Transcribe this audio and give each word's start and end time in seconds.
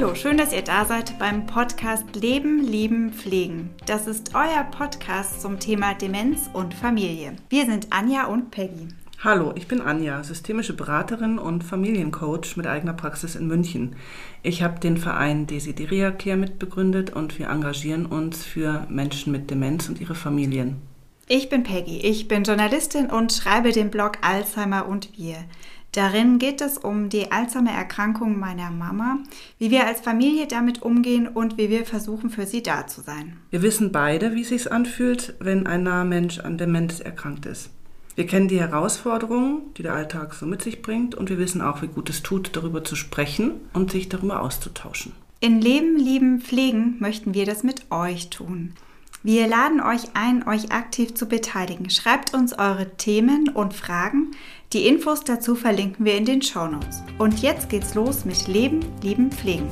Hallo, 0.00 0.14
schön, 0.14 0.38
dass 0.38 0.54
ihr 0.54 0.62
da 0.62 0.86
seid 0.86 1.18
beim 1.18 1.44
Podcast 1.44 2.16
Leben, 2.16 2.64
Lieben, 2.64 3.12
Pflegen. 3.12 3.68
Das 3.84 4.06
ist 4.06 4.34
euer 4.34 4.64
Podcast 4.70 5.42
zum 5.42 5.60
Thema 5.60 5.92
Demenz 5.92 6.48
und 6.54 6.72
Familie. 6.72 7.36
Wir 7.50 7.66
sind 7.66 7.88
Anja 7.90 8.24
und 8.24 8.50
Peggy. 8.50 8.88
Hallo, 9.22 9.52
ich 9.56 9.68
bin 9.68 9.82
Anja, 9.82 10.24
systemische 10.24 10.72
Beraterin 10.72 11.38
und 11.38 11.64
Familiencoach 11.64 12.56
mit 12.56 12.66
eigener 12.66 12.94
Praxis 12.94 13.34
in 13.34 13.46
München. 13.46 13.94
Ich 14.42 14.62
habe 14.62 14.80
den 14.80 14.96
Verein 14.96 15.46
Desideria 15.46 16.12
Care 16.12 16.38
mitbegründet 16.38 17.10
und 17.10 17.38
wir 17.38 17.50
engagieren 17.50 18.06
uns 18.06 18.42
für 18.42 18.86
Menschen 18.88 19.32
mit 19.32 19.50
Demenz 19.50 19.90
und 19.90 20.00
ihre 20.00 20.14
Familien. 20.14 20.80
Ich 21.28 21.50
bin 21.50 21.62
Peggy, 21.62 21.98
ich 21.98 22.26
bin 22.26 22.44
Journalistin 22.44 23.10
und 23.10 23.34
schreibe 23.34 23.70
den 23.72 23.90
Blog 23.90 24.12
Alzheimer 24.22 24.88
und 24.88 25.16
wir. 25.18 25.36
Darin 25.92 26.38
geht 26.38 26.60
es 26.60 26.78
um 26.78 27.08
die 27.08 27.32
Alzheimer-Erkrankung 27.32 28.38
meiner 28.38 28.70
Mama, 28.70 29.18
wie 29.58 29.72
wir 29.72 29.86
als 29.86 30.00
Familie 30.00 30.46
damit 30.46 30.82
umgehen 30.82 31.26
und 31.26 31.58
wie 31.58 31.68
wir 31.68 31.84
versuchen, 31.84 32.30
für 32.30 32.46
sie 32.46 32.62
da 32.62 32.86
zu 32.86 33.00
sein. 33.00 33.38
Wir 33.50 33.62
wissen 33.62 33.90
beide, 33.90 34.34
wie 34.34 34.42
es 34.42 34.50
sich 34.50 34.70
anfühlt, 34.70 35.34
wenn 35.40 35.66
ein 35.66 35.82
naher 35.82 36.04
Mensch 36.04 36.38
an 36.38 36.58
Demenz 36.58 37.00
erkrankt 37.00 37.44
ist. 37.46 37.70
Wir 38.14 38.26
kennen 38.26 38.48
die 38.48 38.60
Herausforderungen, 38.60 39.62
die 39.76 39.82
der 39.82 39.94
Alltag 39.94 40.34
so 40.34 40.46
mit 40.46 40.62
sich 40.62 40.82
bringt 40.82 41.14
und 41.14 41.28
wir 41.28 41.38
wissen 41.38 41.60
auch, 41.60 41.82
wie 41.82 41.88
gut 41.88 42.08
es 42.10 42.22
tut, 42.22 42.54
darüber 42.54 42.84
zu 42.84 42.94
sprechen 42.94 43.52
und 43.72 43.90
sich 43.90 44.08
darüber 44.08 44.42
auszutauschen. 44.42 45.12
In 45.40 45.60
Leben, 45.60 45.96
Lieben, 45.96 46.40
Pflegen 46.40 46.96
möchten 47.00 47.34
wir 47.34 47.46
das 47.46 47.62
mit 47.62 47.90
euch 47.90 48.30
tun. 48.30 48.74
Wir 49.22 49.46
laden 49.48 49.80
euch 49.82 50.14
ein, 50.14 50.46
euch 50.48 50.72
aktiv 50.72 51.14
zu 51.14 51.26
beteiligen. 51.26 51.90
Schreibt 51.90 52.32
uns 52.32 52.58
eure 52.58 52.96
Themen 52.96 53.50
und 53.50 53.74
Fragen. 53.74 54.30
Die 54.72 54.86
Infos 54.86 55.24
dazu 55.24 55.56
verlinken 55.56 56.04
wir 56.04 56.16
in 56.16 56.24
den 56.24 56.42
Shownotes. 56.42 57.02
Und 57.18 57.42
jetzt 57.42 57.68
geht's 57.68 57.96
los 57.96 58.24
mit 58.24 58.46
Leben, 58.46 58.78
Lieben, 59.02 59.32
Pflegen. 59.32 59.68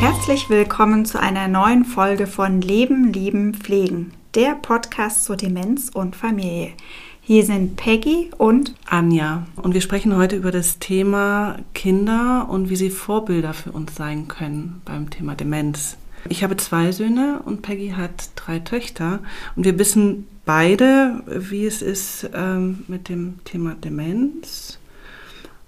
Herzlich 0.00 0.50
willkommen 0.50 1.04
zu 1.04 1.20
einer 1.20 1.46
neuen 1.46 1.84
Folge 1.84 2.26
von 2.26 2.60
Leben, 2.60 3.12
Lieben, 3.12 3.54
Pflegen, 3.54 4.12
der 4.34 4.56
Podcast 4.56 5.26
zur 5.26 5.36
Demenz 5.36 5.90
und 5.94 6.16
Familie. 6.16 6.72
Hier 7.20 7.44
sind 7.44 7.76
Peggy 7.76 8.32
und 8.36 8.74
Anja 8.90 9.46
und 9.54 9.74
wir 9.74 9.80
sprechen 9.80 10.16
heute 10.16 10.34
über 10.34 10.50
das 10.50 10.80
Thema 10.80 11.58
Kinder 11.72 12.48
und 12.50 12.68
wie 12.68 12.76
sie 12.76 12.90
Vorbilder 12.90 13.54
für 13.54 13.70
uns 13.70 13.94
sein 13.94 14.26
können 14.26 14.82
beim 14.84 15.08
Thema 15.08 15.36
Demenz. 15.36 15.98
Ich 16.28 16.42
habe 16.42 16.56
zwei 16.56 16.90
Söhne 16.92 17.40
und 17.44 17.62
Peggy 17.62 17.90
hat 17.90 18.30
drei 18.36 18.58
Töchter 18.58 19.20
und 19.56 19.64
wir 19.64 19.78
wissen 19.78 20.26
beide, 20.44 21.22
wie 21.26 21.66
es 21.66 21.82
ist 21.82 22.30
ähm, 22.34 22.84
mit 22.88 23.08
dem 23.08 23.44
Thema 23.44 23.74
Demenz 23.74 24.78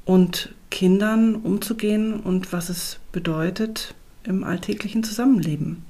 und 0.04 0.54
Kindern 0.70 1.36
umzugehen 1.36 2.20
und 2.20 2.52
was 2.52 2.68
es 2.68 2.98
bedeutet 3.12 3.94
im 4.24 4.44
alltäglichen 4.44 5.04
Zusammenleben. 5.04 5.84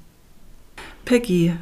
Peggy, 1.05 1.55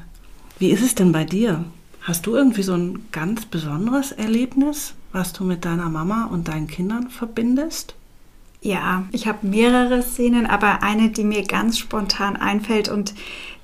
wie 0.59 0.71
ist 0.71 0.83
es 0.83 0.95
denn 0.95 1.13
bei 1.13 1.25
dir? 1.25 1.65
Hast 2.01 2.27
du 2.27 2.35
irgendwie 2.35 2.63
so 2.63 2.75
ein 2.75 3.07
ganz 3.13 3.47
besonderes 3.47 4.13
Erlebnis, 4.13 4.95
was 5.13 5.33
du 5.33 5.45
mit 5.45 5.65
deiner 5.65 5.89
Mama 5.89 6.27
und 6.27 6.49
deinen 6.49 6.67
Kindern 6.67 7.09
verbindest? 7.09 7.95
Ja, 8.65 9.05
ich 9.13 9.27
habe 9.27 9.47
mehrere 9.47 10.03
Szenen, 10.03 10.47
aber 10.47 10.83
eine, 10.83 11.11
die 11.11 11.23
mir 11.23 11.43
ganz 11.43 11.79
spontan 11.79 12.35
einfällt 12.35 12.89
und 12.89 13.13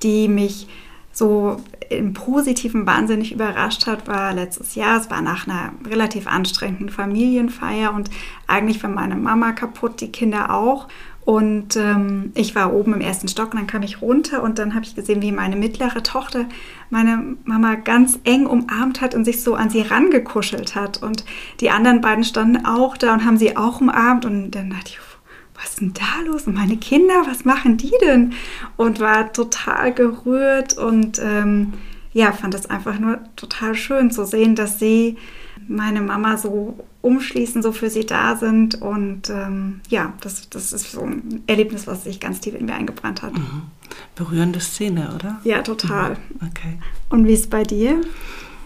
die 0.03 0.29
mich 0.29 0.67
so 1.11 1.57
im 1.89 2.13
Positiven 2.13 2.85
wahnsinnig 2.85 3.33
überrascht 3.33 3.87
hat, 3.87 4.07
war 4.07 4.35
letztes 4.35 4.75
Jahr. 4.75 5.01
Es 5.01 5.09
war 5.09 5.23
nach 5.23 5.47
einer 5.47 5.73
relativ 5.89 6.27
anstrengenden 6.27 6.91
Familienfeier 6.91 7.95
und 7.95 8.11
eigentlich 8.47 8.83
war 8.83 8.91
meine 8.91 9.17
Mama 9.17 9.53
kaputt, 9.53 10.03
die 10.03 10.13
Kinder 10.13 10.55
auch. 10.55 10.87
Und 11.25 11.77
ähm, 11.77 12.33
ich 12.35 12.55
war 12.55 12.73
oben 12.73 12.95
im 12.95 13.01
ersten 13.01 13.29
Stock 13.29 13.53
und 13.53 13.59
dann 13.59 13.67
kam 13.67 13.83
ich 13.83 14.01
runter 14.01 14.43
und 14.43 14.59
dann 14.59 14.75
habe 14.75 14.85
ich 14.85 14.95
gesehen, 14.95 15.23
wie 15.23 15.33
meine 15.33 15.55
mittlere 15.55 16.03
Tochter 16.03 16.47
meine 16.89 17.37
Mama 17.45 17.75
ganz 17.77 18.19
eng 18.25 18.47
umarmt 18.47 19.01
hat 19.01 19.15
und 19.15 19.25
sich 19.25 19.43
so 19.43 19.55
an 19.55 19.71
sie 19.71 19.83
rangekuschelt 19.83 20.75
hat. 20.75 21.03
Und 21.03 21.25
die 21.61 21.71
anderen 21.71 22.01
beiden 22.01 22.25
standen 22.25 22.65
auch 22.65 22.97
da 22.97 23.13
und 23.13 23.25
haben 23.25 23.37
sie 23.37 23.57
auch 23.57 23.81
umarmt. 23.81 24.25
Und 24.25 24.53
dann 24.53 24.71
dachte 24.71 24.87
ich, 24.87 24.99
was 25.55 25.71
ist 25.71 25.81
denn 25.81 25.93
da 25.93 26.23
los? 26.27 26.47
Und 26.47 26.55
meine 26.55 26.79
Kinder, 26.79 27.23
was 27.27 27.45
machen 27.45 27.77
die 27.77 27.93
denn? 28.01 28.33
Und 28.77 28.99
war 28.99 29.33
total 29.33 29.93
gerührt 29.93 30.79
und 30.79 31.21
ähm, 31.23 31.75
ja, 32.13 32.33
fand 32.33 32.55
es 32.55 32.69
einfach 32.69 32.99
nur 32.99 33.21
total 33.37 33.75
schön 33.75 34.11
zu 34.11 34.25
sehen, 34.25 34.57
dass 34.57 34.79
sie 34.79 35.17
meine 35.69 36.01
Mama 36.01 36.37
so 36.37 36.77
umschließen, 37.03 37.63
so 37.63 37.73
für 37.73 37.91
sie 37.91 38.07
da 38.07 38.37
sind. 38.37 38.81
Und 38.81 39.31
ähm, 39.31 39.81
ja, 39.89 40.13
das, 40.21 40.49
das 40.51 40.73
ist 40.73 40.93
so 40.93 41.03
ein 41.03 41.43
Erlebnis, 41.47 41.87
was 41.87 42.05
sich 42.05 42.21
ganz 42.21 42.41
tief 42.41 42.55
in 42.55 42.67
mir 42.67 42.75
eingebrannt 42.75 43.23
hat. 43.23 43.35
Mhm. 43.35 43.63
Berührende 44.15 44.61
Szene, 44.61 45.13
oder? 45.15 45.41
Ja, 45.45 45.63
total. 45.63 46.11
Mhm. 46.11 46.49
Okay. 46.49 46.79
Und 47.09 47.27
wie 47.27 47.33
ist 47.33 47.41
es 47.41 47.51
bei 47.51 47.63
dir? 47.63 48.01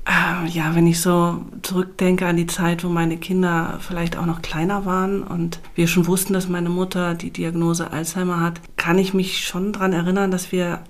Äh, 0.07 0.49
ja, 0.49 0.75
wenn 0.75 0.87
ich 0.87 1.01
so 1.01 1.45
zurückdenke 1.63 2.27
an 2.27 2.37
die 2.37 2.47
Zeit, 2.47 2.85
wo 2.85 2.89
meine 2.89 3.17
Kinder 3.17 3.79
vielleicht 3.81 4.19
auch 4.19 4.27
noch 4.27 4.43
kleiner 4.43 4.85
waren 4.85 5.23
und 5.23 5.61
wir 5.75 5.87
schon 5.87 6.07
wussten, 6.07 6.35
dass 6.35 6.49
meine 6.49 6.69
Mutter 6.69 7.15
die 7.15 7.31
Diagnose 7.31 7.91
Alzheimer 7.91 8.41
hat, 8.41 8.61
kann 8.77 8.99
ich 8.99 9.15
mich 9.15 9.47
schon 9.47 9.73
daran 9.73 9.95
erinnern, 9.95 10.31
dass 10.31 10.53
wir 10.53 10.81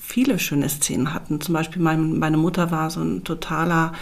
viele 0.00 0.38
schöne 0.38 0.68
Szenen 0.68 1.14
hatten. 1.14 1.40
Zum 1.40 1.54
Beispiel 1.54 1.80
meine 1.80 2.36
Mutter 2.36 2.70
war 2.70 2.90
so 2.90 3.00
ein 3.00 3.24
totaler 3.24 3.92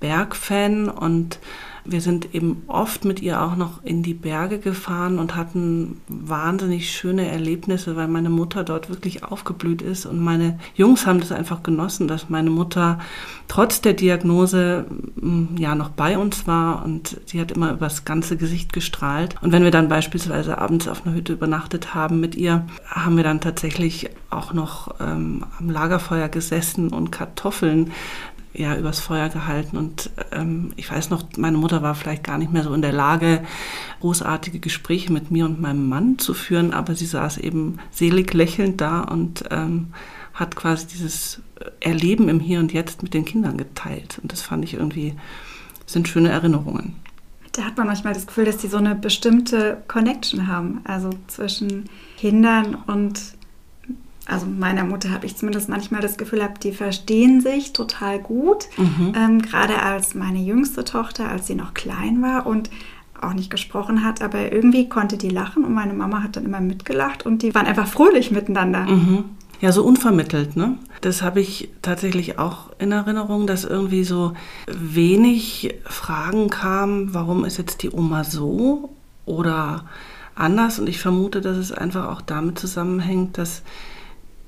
Bergfan 0.00 0.88
und 0.88 1.38
wir 1.84 2.00
sind 2.00 2.34
eben 2.34 2.62
oft 2.66 3.04
mit 3.04 3.20
ihr 3.20 3.40
auch 3.42 3.56
noch 3.56 3.82
in 3.84 4.02
die 4.02 4.14
Berge 4.14 4.58
gefahren 4.58 5.18
und 5.18 5.36
hatten 5.36 6.00
wahnsinnig 6.08 6.90
schöne 6.90 7.28
Erlebnisse, 7.28 7.96
weil 7.96 8.08
meine 8.08 8.30
Mutter 8.30 8.64
dort 8.64 8.88
wirklich 8.88 9.24
aufgeblüht 9.24 9.82
ist. 9.82 10.06
Und 10.06 10.20
meine 10.20 10.58
Jungs 10.74 11.06
haben 11.06 11.20
das 11.20 11.32
einfach 11.32 11.62
genossen, 11.62 12.08
dass 12.08 12.28
meine 12.28 12.50
Mutter 12.50 12.98
trotz 13.48 13.80
der 13.80 13.94
Diagnose 13.94 14.86
mm, 15.16 15.56
ja 15.56 15.74
noch 15.74 15.90
bei 15.90 16.18
uns 16.18 16.46
war 16.46 16.84
und 16.84 17.20
sie 17.26 17.40
hat 17.40 17.52
immer 17.52 17.72
übers 17.72 18.04
ganze 18.04 18.36
Gesicht 18.36 18.72
gestrahlt. 18.72 19.36
Und 19.40 19.52
wenn 19.52 19.64
wir 19.64 19.70
dann 19.70 19.88
beispielsweise 19.88 20.58
abends 20.58 20.88
auf 20.88 21.06
einer 21.06 21.14
Hütte 21.14 21.32
übernachtet 21.32 21.94
haben 21.94 22.20
mit 22.20 22.34
ihr, 22.34 22.66
haben 22.86 23.16
wir 23.16 23.24
dann 23.24 23.40
tatsächlich 23.40 24.10
auch 24.30 24.52
noch 24.52 24.94
ähm, 25.00 25.44
am 25.58 25.70
Lagerfeuer 25.70 26.28
gesessen 26.28 26.90
und 26.90 27.10
Kartoffeln 27.10 27.92
ja, 28.52 28.76
übers 28.76 29.00
Feuer 29.00 29.28
gehalten. 29.28 29.76
Und 29.76 30.10
ähm, 30.32 30.72
ich 30.76 30.90
weiß 30.90 31.10
noch, 31.10 31.24
meine 31.36 31.58
Mutter 31.58 31.82
war 31.82 31.94
vielleicht 31.94 32.24
gar 32.24 32.38
nicht 32.38 32.52
mehr 32.52 32.62
so 32.62 32.74
in 32.74 32.82
der 32.82 32.92
Lage, 32.92 33.44
großartige 34.00 34.58
Gespräche 34.58 35.12
mit 35.12 35.30
mir 35.30 35.44
und 35.44 35.60
meinem 35.60 35.88
Mann 35.88 36.18
zu 36.18 36.34
führen, 36.34 36.72
aber 36.72 36.94
sie 36.94 37.06
saß 37.06 37.38
eben 37.38 37.78
selig 37.90 38.34
lächelnd 38.34 38.80
da 38.80 39.02
und 39.02 39.44
ähm, 39.50 39.88
hat 40.34 40.56
quasi 40.56 40.86
dieses 40.86 41.40
Erleben 41.80 42.28
im 42.28 42.40
Hier 42.40 42.60
und 42.60 42.72
Jetzt 42.72 43.02
mit 43.02 43.14
den 43.14 43.24
Kindern 43.24 43.56
geteilt. 43.56 44.18
Und 44.22 44.32
das 44.32 44.42
fand 44.42 44.64
ich 44.64 44.74
irgendwie, 44.74 45.14
sind 45.86 46.08
schöne 46.08 46.30
Erinnerungen. 46.30 46.96
Da 47.52 47.64
hat 47.64 47.76
man 47.76 47.88
manchmal 47.88 48.14
das 48.14 48.26
Gefühl, 48.26 48.44
dass 48.44 48.58
die 48.58 48.68
so 48.68 48.76
eine 48.76 48.94
bestimmte 48.94 49.82
Connection 49.88 50.46
haben, 50.46 50.80
also 50.84 51.10
zwischen 51.26 51.90
Kindern 52.16 52.76
und 52.86 53.20
also 54.30 54.46
meiner 54.46 54.84
Mutter 54.84 55.10
habe 55.10 55.26
ich 55.26 55.36
zumindest 55.36 55.68
manchmal 55.68 56.00
das 56.00 56.16
Gefühl 56.16 56.38
gehabt, 56.38 56.62
die 56.64 56.72
verstehen 56.72 57.40
sich 57.40 57.72
total 57.72 58.18
gut. 58.18 58.68
Mhm. 58.76 59.12
Ähm, 59.16 59.42
gerade 59.42 59.82
als 59.82 60.14
meine 60.14 60.38
jüngste 60.38 60.84
Tochter, 60.84 61.28
als 61.28 61.46
sie 61.46 61.54
noch 61.54 61.74
klein 61.74 62.22
war 62.22 62.46
und 62.46 62.70
auch 63.20 63.34
nicht 63.34 63.50
gesprochen 63.50 64.04
hat, 64.04 64.22
aber 64.22 64.52
irgendwie 64.52 64.88
konnte 64.88 65.18
die 65.18 65.28
lachen 65.28 65.64
und 65.64 65.74
meine 65.74 65.92
Mama 65.92 66.22
hat 66.22 66.36
dann 66.36 66.46
immer 66.46 66.60
mitgelacht 66.60 67.26
und 67.26 67.42
die 67.42 67.54
waren 67.54 67.66
einfach 67.66 67.86
fröhlich 67.86 68.30
miteinander. 68.30 68.86
Mhm. 68.86 69.24
Ja, 69.60 69.72
so 69.72 69.84
unvermittelt, 69.84 70.56
ne? 70.56 70.78
Das 71.02 71.20
habe 71.20 71.40
ich 71.40 71.68
tatsächlich 71.82 72.38
auch 72.38 72.70
in 72.78 72.92
Erinnerung, 72.92 73.46
dass 73.46 73.64
irgendwie 73.64 74.04
so 74.04 74.32
wenig 74.66 75.74
Fragen 75.84 76.48
kamen, 76.48 77.12
warum 77.12 77.44
ist 77.44 77.58
jetzt 77.58 77.82
die 77.82 77.90
Oma 77.90 78.24
so 78.24 78.90
oder 79.26 79.84
anders? 80.34 80.78
Und 80.78 80.88
ich 80.88 80.98
vermute, 80.98 81.42
dass 81.42 81.58
es 81.58 81.72
einfach 81.72 82.08
auch 82.08 82.22
damit 82.22 82.58
zusammenhängt, 82.58 83.36
dass 83.36 83.62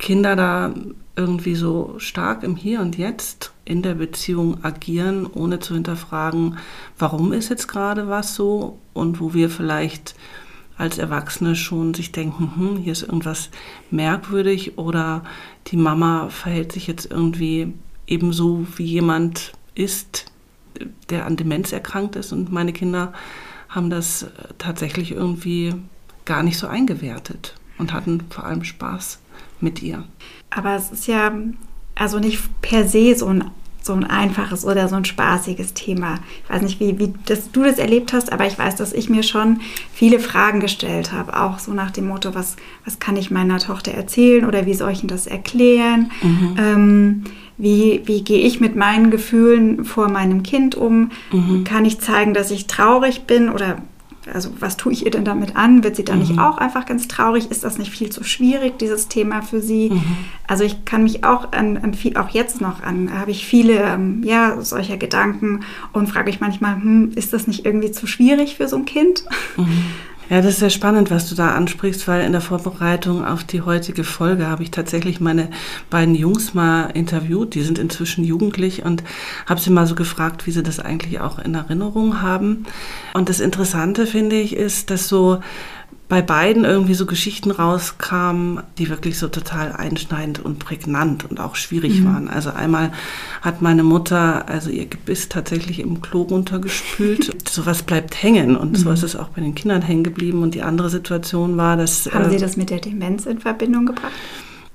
Kinder 0.02 0.34
da 0.34 0.74
irgendwie 1.14 1.54
so 1.54 1.94
stark 1.98 2.42
im 2.42 2.56
Hier 2.56 2.80
und 2.80 2.98
Jetzt 2.98 3.52
in 3.64 3.82
der 3.82 3.94
Beziehung 3.94 4.64
agieren, 4.64 5.26
ohne 5.26 5.60
zu 5.60 5.74
hinterfragen, 5.74 6.58
warum 6.98 7.32
ist 7.32 7.50
jetzt 7.50 7.68
gerade 7.68 8.08
was 8.08 8.34
so? 8.34 8.78
Und 8.94 9.20
wo 9.20 9.32
wir 9.32 9.48
vielleicht 9.48 10.16
als 10.76 10.98
Erwachsene 10.98 11.54
schon 11.54 11.94
sich 11.94 12.10
denken, 12.10 12.52
hm, 12.56 12.76
hier 12.78 12.92
ist 12.92 13.02
irgendwas 13.02 13.50
merkwürdig 13.92 14.76
oder 14.76 15.22
die 15.68 15.76
Mama 15.76 16.28
verhält 16.30 16.72
sich 16.72 16.88
jetzt 16.88 17.08
irgendwie 17.08 17.72
ebenso 18.08 18.66
wie 18.76 18.86
jemand 18.86 19.52
ist, 19.76 20.26
der 21.10 21.26
an 21.26 21.36
Demenz 21.36 21.70
erkrankt 21.72 22.16
ist. 22.16 22.32
Und 22.32 22.50
meine 22.50 22.72
Kinder 22.72 23.12
haben 23.68 23.88
das 23.88 24.26
tatsächlich 24.58 25.12
irgendwie 25.12 25.74
gar 26.24 26.42
nicht 26.42 26.58
so 26.58 26.66
eingewertet 26.66 27.54
und 27.78 27.92
hatten 27.92 28.24
vor 28.30 28.44
allem 28.44 28.64
Spaß 28.64 29.21
mit 29.62 29.82
ihr. 29.82 30.04
Aber 30.50 30.74
es 30.76 30.90
ist 30.90 31.06
ja 31.06 31.32
also 31.94 32.18
nicht 32.18 32.40
per 32.62 32.86
se 32.86 33.14
so 33.14 33.26
ein 33.26 33.44
so 33.84 33.92
ein 33.92 34.04
einfaches 34.04 34.64
oder 34.64 34.88
so 34.88 34.96
ein 34.96 35.04
spaßiges 35.04 35.74
Thema. 35.74 36.20
Ich 36.44 36.50
weiß 36.50 36.62
nicht, 36.62 36.78
wie, 36.80 36.98
wie 36.98 37.14
das, 37.26 37.50
du 37.50 37.64
das 37.64 37.78
erlebt 37.78 38.12
hast, 38.12 38.32
aber 38.32 38.46
ich 38.46 38.58
weiß, 38.58 38.76
dass 38.76 38.92
ich 38.92 39.10
mir 39.10 39.22
schon 39.22 39.60
viele 39.92 40.20
Fragen 40.20 40.60
gestellt 40.60 41.12
habe. 41.12 41.38
Auch 41.38 41.58
so 41.58 41.72
nach 41.72 41.90
dem 41.90 42.06
Motto, 42.06 42.34
was, 42.34 42.56
was 42.84 43.00
kann 43.00 43.16
ich 43.16 43.30
meiner 43.30 43.58
Tochter 43.58 43.92
erzählen 43.92 44.44
oder 44.44 44.66
wie 44.66 44.74
soll 44.74 44.92
ich 44.92 45.04
das 45.04 45.26
erklären? 45.26 46.12
Mhm. 46.22 46.56
Ähm, 46.58 47.24
wie, 47.58 48.02
wie 48.04 48.22
gehe 48.22 48.40
ich 48.40 48.60
mit 48.60 48.76
meinen 48.76 49.10
Gefühlen 49.10 49.84
vor 49.84 50.08
meinem 50.08 50.42
Kind 50.42 50.74
um? 50.74 51.10
Mhm. 51.32 51.64
Kann 51.64 51.84
ich 51.84 52.00
zeigen, 52.00 52.34
dass 52.34 52.50
ich 52.50 52.66
traurig 52.66 53.22
bin 53.22 53.48
oder 53.48 53.78
also 54.32 54.50
was 54.60 54.76
tue 54.76 54.92
ich 54.92 55.04
ihr 55.04 55.10
denn 55.10 55.24
damit 55.24 55.56
an? 55.56 55.84
Wird 55.84 55.96
sie 55.96 56.04
dann 56.04 56.20
mhm. 56.20 56.22
nicht 56.22 56.38
auch 56.38 56.58
einfach 56.58 56.86
ganz 56.86 57.08
traurig? 57.08 57.50
Ist 57.50 57.64
das 57.64 57.78
nicht 57.78 57.90
viel 57.90 58.10
zu 58.10 58.24
schwierig, 58.24 58.78
dieses 58.78 59.08
Thema 59.08 59.42
für 59.42 59.60
sie? 59.60 59.90
Mhm. 59.90 60.02
Also 60.46 60.64
ich 60.64 60.84
kann 60.84 61.02
mich 61.02 61.24
auch 61.24 61.52
an, 61.52 61.76
an 61.78 61.94
viel, 61.94 62.16
auch 62.16 62.28
jetzt 62.28 62.60
noch 62.60 62.82
an, 62.82 63.18
habe 63.18 63.30
ich 63.30 63.46
viele 63.46 63.74
ähm, 63.74 64.22
ja, 64.24 64.60
solcher 64.60 64.96
Gedanken 64.96 65.60
und 65.92 66.08
frage 66.08 66.26
mich 66.26 66.40
manchmal, 66.40 66.76
hm, 66.76 67.12
ist 67.14 67.32
das 67.32 67.46
nicht 67.46 67.64
irgendwie 67.64 67.90
zu 67.90 68.06
schwierig 68.06 68.56
für 68.56 68.68
so 68.68 68.76
ein 68.76 68.84
Kind? 68.84 69.24
Mhm. 69.56 69.66
Ja, 70.32 70.40
das 70.40 70.54
ist 70.54 70.60
sehr 70.60 70.70
spannend, 70.70 71.10
was 71.10 71.28
du 71.28 71.34
da 71.34 71.50
ansprichst, 71.50 72.08
weil 72.08 72.24
in 72.24 72.32
der 72.32 72.40
Vorbereitung 72.40 73.22
auf 73.22 73.44
die 73.44 73.60
heutige 73.60 74.02
Folge 74.02 74.46
habe 74.46 74.62
ich 74.62 74.70
tatsächlich 74.70 75.20
meine 75.20 75.50
beiden 75.90 76.14
Jungs 76.14 76.54
mal 76.54 76.84
interviewt. 76.94 77.54
Die 77.54 77.60
sind 77.60 77.78
inzwischen 77.78 78.24
jugendlich 78.24 78.82
und 78.82 79.04
habe 79.44 79.60
sie 79.60 79.68
mal 79.68 79.86
so 79.86 79.94
gefragt, 79.94 80.46
wie 80.46 80.50
sie 80.50 80.62
das 80.62 80.80
eigentlich 80.80 81.20
auch 81.20 81.38
in 81.38 81.54
Erinnerung 81.54 82.22
haben. 82.22 82.64
Und 83.12 83.28
das 83.28 83.40
Interessante 83.40 84.06
finde 84.06 84.36
ich 84.36 84.56
ist, 84.56 84.88
dass 84.88 85.06
so 85.06 85.40
bei 86.12 86.20
beiden 86.20 86.66
irgendwie 86.66 86.92
so 86.92 87.06
Geschichten 87.06 87.50
rauskamen, 87.50 88.62
die 88.76 88.90
wirklich 88.90 89.18
so 89.18 89.28
total 89.28 89.72
einschneidend 89.72 90.44
und 90.44 90.58
prägnant 90.58 91.24
und 91.24 91.40
auch 91.40 91.56
schwierig 91.56 92.00
mhm. 92.00 92.04
waren. 92.04 92.28
Also 92.28 92.50
einmal 92.50 92.92
hat 93.40 93.62
meine 93.62 93.82
Mutter 93.82 94.46
also 94.46 94.68
ihr 94.68 94.84
Gebiss 94.84 95.30
tatsächlich 95.30 95.80
im 95.80 96.02
Klo 96.02 96.20
runtergespült. 96.20 97.34
sowas 97.48 97.82
bleibt 97.82 98.22
hängen 98.22 98.58
und 98.58 98.72
mhm. 98.72 98.76
sowas 98.76 99.02
ist 99.02 99.16
auch 99.16 99.28
bei 99.28 99.40
den 99.40 99.54
Kindern 99.54 99.80
hängen 99.80 100.04
geblieben. 100.04 100.42
Und 100.42 100.54
die 100.54 100.60
andere 100.60 100.90
Situation 100.90 101.56
war, 101.56 101.78
dass... 101.78 102.10
Haben 102.12 102.28
Sie 102.28 102.36
äh, 102.36 102.40
das 102.40 102.58
mit 102.58 102.68
der 102.68 102.80
Demenz 102.80 103.24
in 103.24 103.38
Verbindung 103.38 103.86
gebracht? 103.86 104.12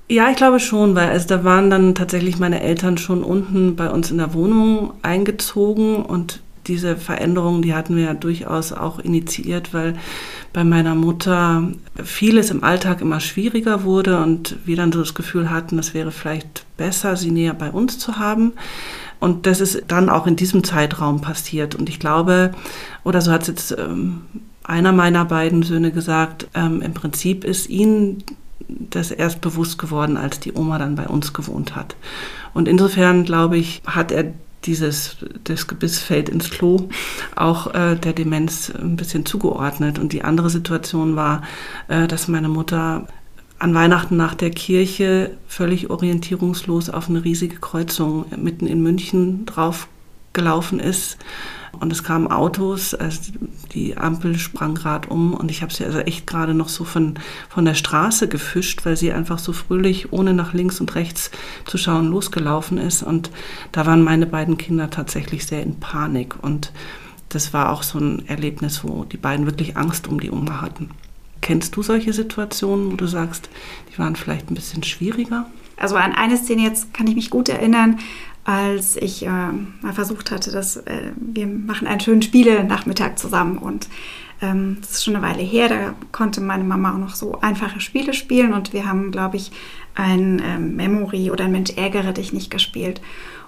Ja, 0.08 0.30
ich 0.30 0.36
glaube 0.36 0.58
schon, 0.58 0.96
weil 0.96 1.10
also 1.10 1.28
da 1.28 1.44
waren 1.44 1.70
dann 1.70 1.94
tatsächlich 1.94 2.40
meine 2.40 2.62
Eltern 2.62 2.98
schon 2.98 3.22
unten 3.22 3.76
bei 3.76 3.90
uns 3.90 4.10
in 4.10 4.18
der 4.18 4.34
Wohnung 4.34 4.94
eingezogen 5.02 6.02
und 6.02 6.40
diese 6.68 6.96
Veränderungen, 6.96 7.62
die 7.62 7.74
hatten 7.74 7.96
wir 7.96 8.04
ja 8.04 8.14
durchaus 8.14 8.72
auch 8.72 8.98
initiiert, 8.98 9.74
weil 9.74 9.94
bei 10.52 10.64
meiner 10.64 10.94
Mutter 10.94 11.68
vieles 12.02 12.50
im 12.50 12.62
Alltag 12.62 13.00
immer 13.00 13.20
schwieriger 13.20 13.84
wurde 13.84 14.22
und 14.22 14.56
wir 14.64 14.76
dann 14.76 14.92
so 14.92 15.00
das 15.00 15.14
Gefühl 15.14 15.50
hatten, 15.50 15.78
es 15.78 15.94
wäre 15.94 16.10
vielleicht 16.10 16.64
besser, 16.76 17.16
sie 17.16 17.30
näher 17.30 17.54
bei 17.54 17.70
uns 17.70 17.98
zu 17.98 18.18
haben. 18.18 18.52
Und 19.20 19.46
das 19.46 19.60
ist 19.60 19.84
dann 19.88 20.08
auch 20.08 20.26
in 20.26 20.36
diesem 20.36 20.62
Zeitraum 20.62 21.20
passiert. 21.20 21.74
Und 21.74 21.88
ich 21.88 21.98
glaube, 21.98 22.52
oder 23.02 23.20
so 23.20 23.32
hat 23.32 23.42
es 23.42 23.48
jetzt 23.48 23.76
ähm, 23.76 24.22
einer 24.62 24.92
meiner 24.92 25.24
beiden 25.24 25.62
Söhne 25.62 25.90
gesagt, 25.90 26.46
ähm, 26.54 26.82
im 26.82 26.94
Prinzip 26.94 27.44
ist 27.44 27.68
ihnen 27.68 28.22
das 28.68 29.10
erst 29.10 29.40
bewusst 29.40 29.78
geworden, 29.78 30.16
als 30.16 30.40
die 30.40 30.52
Oma 30.52 30.78
dann 30.78 30.94
bei 30.94 31.06
uns 31.06 31.32
gewohnt 31.32 31.74
hat. 31.74 31.96
Und 32.54 32.68
insofern, 32.68 33.24
glaube 33.24 33.56
ich, 33.56 33.82
hat 33.86 34.12
er 34.12 34.32
dieses, 34.64 35.16
das 35.44 35.66
Gebiss 35.66 35.98
fällt 35.98 36.28
ins 36.28 36.50
Klo, 36.50 36.88
auch 37.36 37.74
äh, 37.74 37.96
der 37.96 38.12
Demenz 38.12 38.70
ein 38.70 38.96
bisschen 38.96 39.24
zugeordnet. 39.24 39.98
Und 39.98 40.12
die 40.12 40.24
andere 40.24 40.50
Situation 40.50 41.16
war, 41.16 41.42
äh, 41.88 42.06
dass 42.06 42.28
meine 42.28 42.48
Mutter 42.48 43.06
an 43.58 43.74
Weihnachten 43.74 44.16
nach 44.16 44.34
der 44.34 44.50
Kirche 44.50 45.32
völlig 45.46 45.90
orientierungslos 45.90 46.90
auf 46.90 47.08
eine 47.08 47.24
riesige 47.24 47.56
Kreuzung 47.56 48.26
mitten 48.36 48.66
in 48.66 48.82
München 48.82 49.46
drauf 49.46 49.88
gelaufen 50.32 50.78
ist 50.78 51.18
und 51.72 51.92
es 51.92 52.02
kamen 52.02 52.28
Autos, 52.28 52.94
also 52.94 53.32
die 53.72 53.96
Ampel 53.96 54.38
sprang 54.38 54.74
gerade 54.74 55.08
um 55.08 55.34
und 55.34 55.50
ich 55.50 55.62
habe 55.62 55.72
sie 55.72 55.84
also 55.84 55.98
echt 55.98 56.26
gerade 56.26 56.54
noch 56.54 56.68
so 56.68 56.84
von, 56.84 57.14
von 57.48 57.64
der 57.64 57.74
Straße 57.74 58.28
gefischt, 58.28 58.84
weil 58.84 58.96
sie 58.96 59.12
einfach 59.12 59.38
so 59.38 59.52
fröhlich, 59.52 60.12
ohne 60.12 60.34
nach 60.34 60.54
links 60.54 60.80
und 60.80 60.94
rechts 60.94 61.30
zu 61.66 61.78
schauen, 61.78 62.08
losgelaufen 62.08 62.78
ist. 62.78 63.02
Und 63.02 63.30
da 63.72 63.86
waren 63.86 64.02
meine 64.02 64.26
beiden 64.26 64.58
Kinder 64.58 64.90
tatsächlich 64.90 65.46
sehr 65.46 65.62
in 65.62 65.78
Panik. 65.78 66.42
Und 66.42 66.72
das 67.28 67.52
war 67.52 67.70
auch 67.70 67.82
so 67.82 67.98
ein 67.98 68.26
Erlebnis, 68.26 68.82
wo 68.82 69.04
die 69.04 69.18
beiden 69.18 69.46
wirklich 69.46 69.76
Angst 69.76 70.08
um 70.08 70.18
die 70.18 70.30
Oma 70.30 70.60
hatten. 70.60 70.90
Kennst 71.40 71.76
du 71.76 71.82
solche 71.82 72.12
Situationen, 72.12 72.92
wo 72.92 72.96
du 72.96 73.06
sagst, 73.06 73.48
die 73.92 73.98
waren 73.98 74.16
vielleicht 74.16 74.50
ein 74.50 74.54
bisschen 74.54 74.82
schwieriger? 74.82 75.46
Also 75.76 75.96
an 75.96 76.12
eine 76.12 76.36
Szene 76.36 76.62
jetzt 76.62 76.92
kann 76.92 77.06
ich 77.06 77.14
mich 77.14 77.30
gut 77.30 77.48
erinnern 77.48 78.00
als 78.48 78.96
ich 78.96 79.26
äh, 79.26 79.28
mal 79.28 79.92
versucht 79.92 80.30
hatte, 80.30 80.50
dass 80.50 80.78
äh, 80.78 81.12
wir 81.16 81.46
machen 81.46 81.86
einen 81.86 82.00
schönen 82.00 82.22
Spiele-Nachmittag 82.22 83.18
zusammen 83.18 83.58
und 83.58 83.88
ähm, 84.40 84.78
das 84.80 84.92
ist 84.92 85.04
schon 85.04 85.16
eine 85.16 85.26
Weile 85.26 85.42
her, 85.42 85.68
da 85.68 85.94
konnte 86.12 86.40
meine 86.40 86.64
Mama 86.64 86.94
auch 86.94 86.98
noch 86.98 87.14
so 87.14 87.38
einfache 87.42 87.80
Spiele 87.80 88.14
spielen 88.14 88.54
und 88.54 88.72
wir 88.72 88.86
haben, 88.86 89.10
glaube 89.10 89.36
ich, 89.36 89.52
ein 89.94 90.40
ähm, 90.42 90.76
Memory 90.76 91.30
oder 91.30 91.44
ein 91.44 91.52
Mensch 91.52 91.72
ärgere 91.76 92.14
dich 92.14 92.32
nicht 92.32 92.50
gespielt 92.50 93.02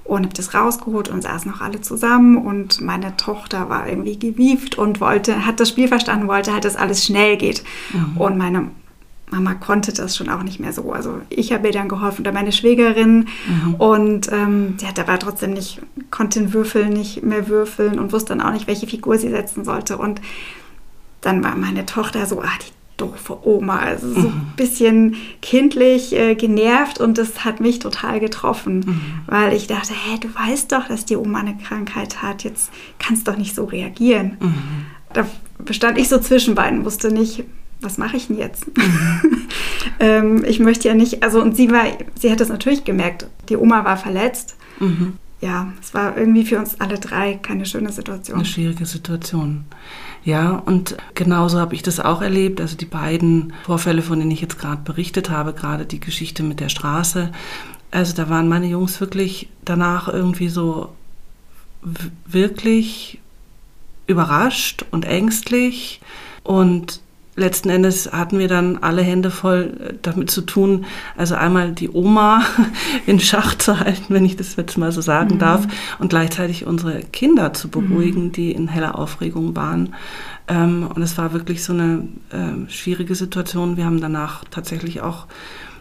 und 0.04 0.24
habe 0.24 0.34
das 0.34 0.52
rausgeholt 0.52 1.08
und 1.08 1.22
saßen 1.22 1.50
noch 1.50 1.62
alle 1.62 1.80
zusammen 1.80 2.36
und 2.36 2.82
meine 2.82 3.16
Tochter 3.16 3.70
war 3.70 3.88
irgendwie 3.88 4.18
gewieft 4.18 4.76
und 4.76 5.00
wollte, 5.00 5.46
hat 5.46 5.60
das 5.60 5.70
Spiel 5.70 5.88
verstanden, 5.88 6.28
wollte 6.28 6.52
halt, 6.52 6.66
dass 6.66 6.76
alles 6.76 7.06
schnell 7.06 7.38
geht. 7.38 7.62
Mhm. 7.94 8.18
Und 8.18 8.36
meine 8.36 8.68
Mama 9.30 9.54
konnte 9.54 9.92
das 9.92 10.16
schon 10.16 10.28
auch 10.28 10.42
nicht 10.42 10.60
mehr 10.60 10.72
so. 10.72 10.92
Also 10.92 11.20
ich 11.28 11.52
habe 11.52 11.68
ihr 11.68 11.72
dann 11.72 11.88
geholfen 11.88 12.22
oder 12.22 12.32
meine 12.32 12.52
Schwägerin 12.52 13.28
mhm. 13.46 13.74
und 13.76 14.32
ähm, 14.32 14.76
die 14.80 14.86
hat 14.86 14.98
aber 14.98 15.18
trotzdem 15.18 15.52
nicht, 15.52 15.80
konnte 16.10 16.40
den 16.40 16.52
Würfel 16.52 16.88
nicht 16.88 17.22
mehr 17.22 17.48
würfeln 17.48 17.98
und 17.98 18.12
wusste 18.12 18.34
dann 18.36 18.40
auch 18.40 18.52
nicht, 18.52 18.66
welche 18.66 18.86
Figur 18.86 19.18
sie 19.18 19.30
setzen 19.30 19.64
sollte. 19.64 19.98
Und 19.98 20.20
dann 21.20 21.44
war 21.44 21.56
meine 21.56 21.86
Tochter 21.86 22.26
so, 22.26 22.40
ah, 22.40 22.58
die 22.66 22.72
doofe 23.00 23.46
Oma, 23.46 23.78
also 23.78 24.12
so 24.12 24.20
mhm. 24.20 24.26
ein 24.26 24.52
bisschen 24.56 25.16
kindlich 25.40 26.14
äh, 26.14 26.34
genervt 26.34 27.00
und 27.00 27.18
das 27.18 27.44
hat 27.44 27.60
mich 27.60 27.78
total 27.78 28.20
getroffen, 28.20 28.80
mhm. 28.80 29.00
weil 29.26 29.54
ich 29.54 29.66
dachte, 29.66 29.94
hey, 29.94 30.18
du 30.20 30.28
weißt 30.34 30.70
doch, 30.72 30.88
dass 30.88 31.06
die 31.06 31.16
Oma 31.16 31.40
eine 31.40 31.56
Krankheit 31.56 32.22
hat, 32.22 32.44
jetzt 32.44 32.70
kannst 32.98 33.26
du 33.26 33.32
doch 33.32 33.38
nicht 33.38 33.54
so 33.54 33.64
reagieren. 33.64 34.36
Mhm. 34.40 34.54
Da 35.12 35.26
bestand 35.58 35.98
ich 35.98 36.08
so 36.08 36.18
zwischen 36.18 36.54
beiden, 36.54 36.84
wusste 36.84 37.10
nicht, 37.10 37.44
was 37.80 37.98
mache 37.98 38.16
ich 38.16 38.28
denn 38.28 38.38
jetzt? 38.38 38.66
Ähm, 39.98 40.44
ich 40.46 40.60
möchte 40.60 40.88
ja 40.88 40.94
nicht, 40.94 41.22
also 41.22 41.42
und 41.42 41.56
sie 41.56 41.70
war, 41.70 41.84
sie 42.18 42.30
hat 42.30 42.40
das 42.40 42.48
natürlich 42.48 42.84
gemerkt, 42.84 43.26
die 43.50 43.56
Oma 43.56 43.84
war 43.84 43.98
verletzt. 43.98 44.56
Mhm. 44.78 45.14
Ja, 45.42 45.72
es 45.80 45.94
war 45.94 46.16
irgendwie 46.16 46.44
für 46.44 46.58
uns 46.58 46.80
alle 46.80 46.98
drei 46.98 47.34
keine 47.34 47.66
schöne 47.66 47.92
Situation. 47.92 48.38
Eine 48.38 48.46
schwierige 48.46 48.86
Situation. 48.86 49.64
Ja, 50.24 50.56
und 50.56 50.96
genauso 51.14 51.58
habe 51.58 51.74
ich 51.74 51.82
das 51.82 52.00
auch 52.00 52.20
erlebt. 52.20 52.60
Also 52.60 52.76
die 52.76 52.86
beiden 52.86 53.52
Vorfälle, 53.64 54.02
von 54.02 54.18
denen 54.18 54.30
ich 54.30 54.40
jetzt 54.40 54.58
gerade 54.58 54.82
berichtet 54.82 55.30
habe, 55.30 55.52
gerade 55.52 55.86
die 55.86 56.00
Geschichte 56.00 56.42
mit 56.42 56.60
der 56.60 56.68
Straße. 56.68 57.30
Also 57.90 58.14
da 58.14 58.28
waren 58.28 58.48
meine 58.48 58.66
Jungs 58.66 59.00
wirklich 59.00 59.48
danach 59.64 60.08
irgendwie 60.08 60.48
so 60.48 60.90
wirklich 62.26 63.18
überrascht 64.06 64.84
und 64.90 65.04
ängstlich 65.04 66.00
und 66.42 67.00
letzten 67.40 67.70
Endes 67.70 68.12
hatten 68.12 68.38
wir 68.38 68.46
dann 68.46 68.78
alle 68.78 69.02
Hände 69.02 69.30
voll 69.30 69.76
äh, 69.80 69.94
damit 70.02 70.30
zu 70.30 70.42
tun, 70.42 70.84
also 71.16 71.34
einmal 71.34 71.72
die 71.72 71.90
Oma 71.90 72.42
in 73.06 73.18
Schach 73.18 73.56
zu 73.56 73.80
halten, 73.80 74.14
wenn 74.14 74.24
ich 74.24 74.36
das 74.36 74.54
jetzt 74.56 74.78
mal 74.78 74.92
so 74.92 75.00
sagen 75.00 75.34
mhm. 75.34 75.38
darf, 75.40 75.66
und 75.98 76.10
gleichzeitig 76.10 76.66
unsere 76.66 77.00
Kinder 77.00 77.52
zu 77.52 77.68
beruhigen, 77.68 78.26
mhm. 78.26 78.32
die 78.32 78.52
in 78.52 78.68
heller 78.68 78.96
Aufregung 78.98 79.56
waren. 79.56 79.94
Ähm, 80.46 80.88
und 80.94 81.02
es 81.02 81.18
war 81.18 81.32
wirklich 81.32 81.64
so 81.64 81.72
eine 81.72 82.08
äh, 82.30 82.70
schwierige 82.70 83.14
Situation. 83.14 83.76
Wir 83.76 83.86
haben 83.86 84.00
danach 84.00 84.44
tatsächlich 84.50 85.00
auch 85.00 85.26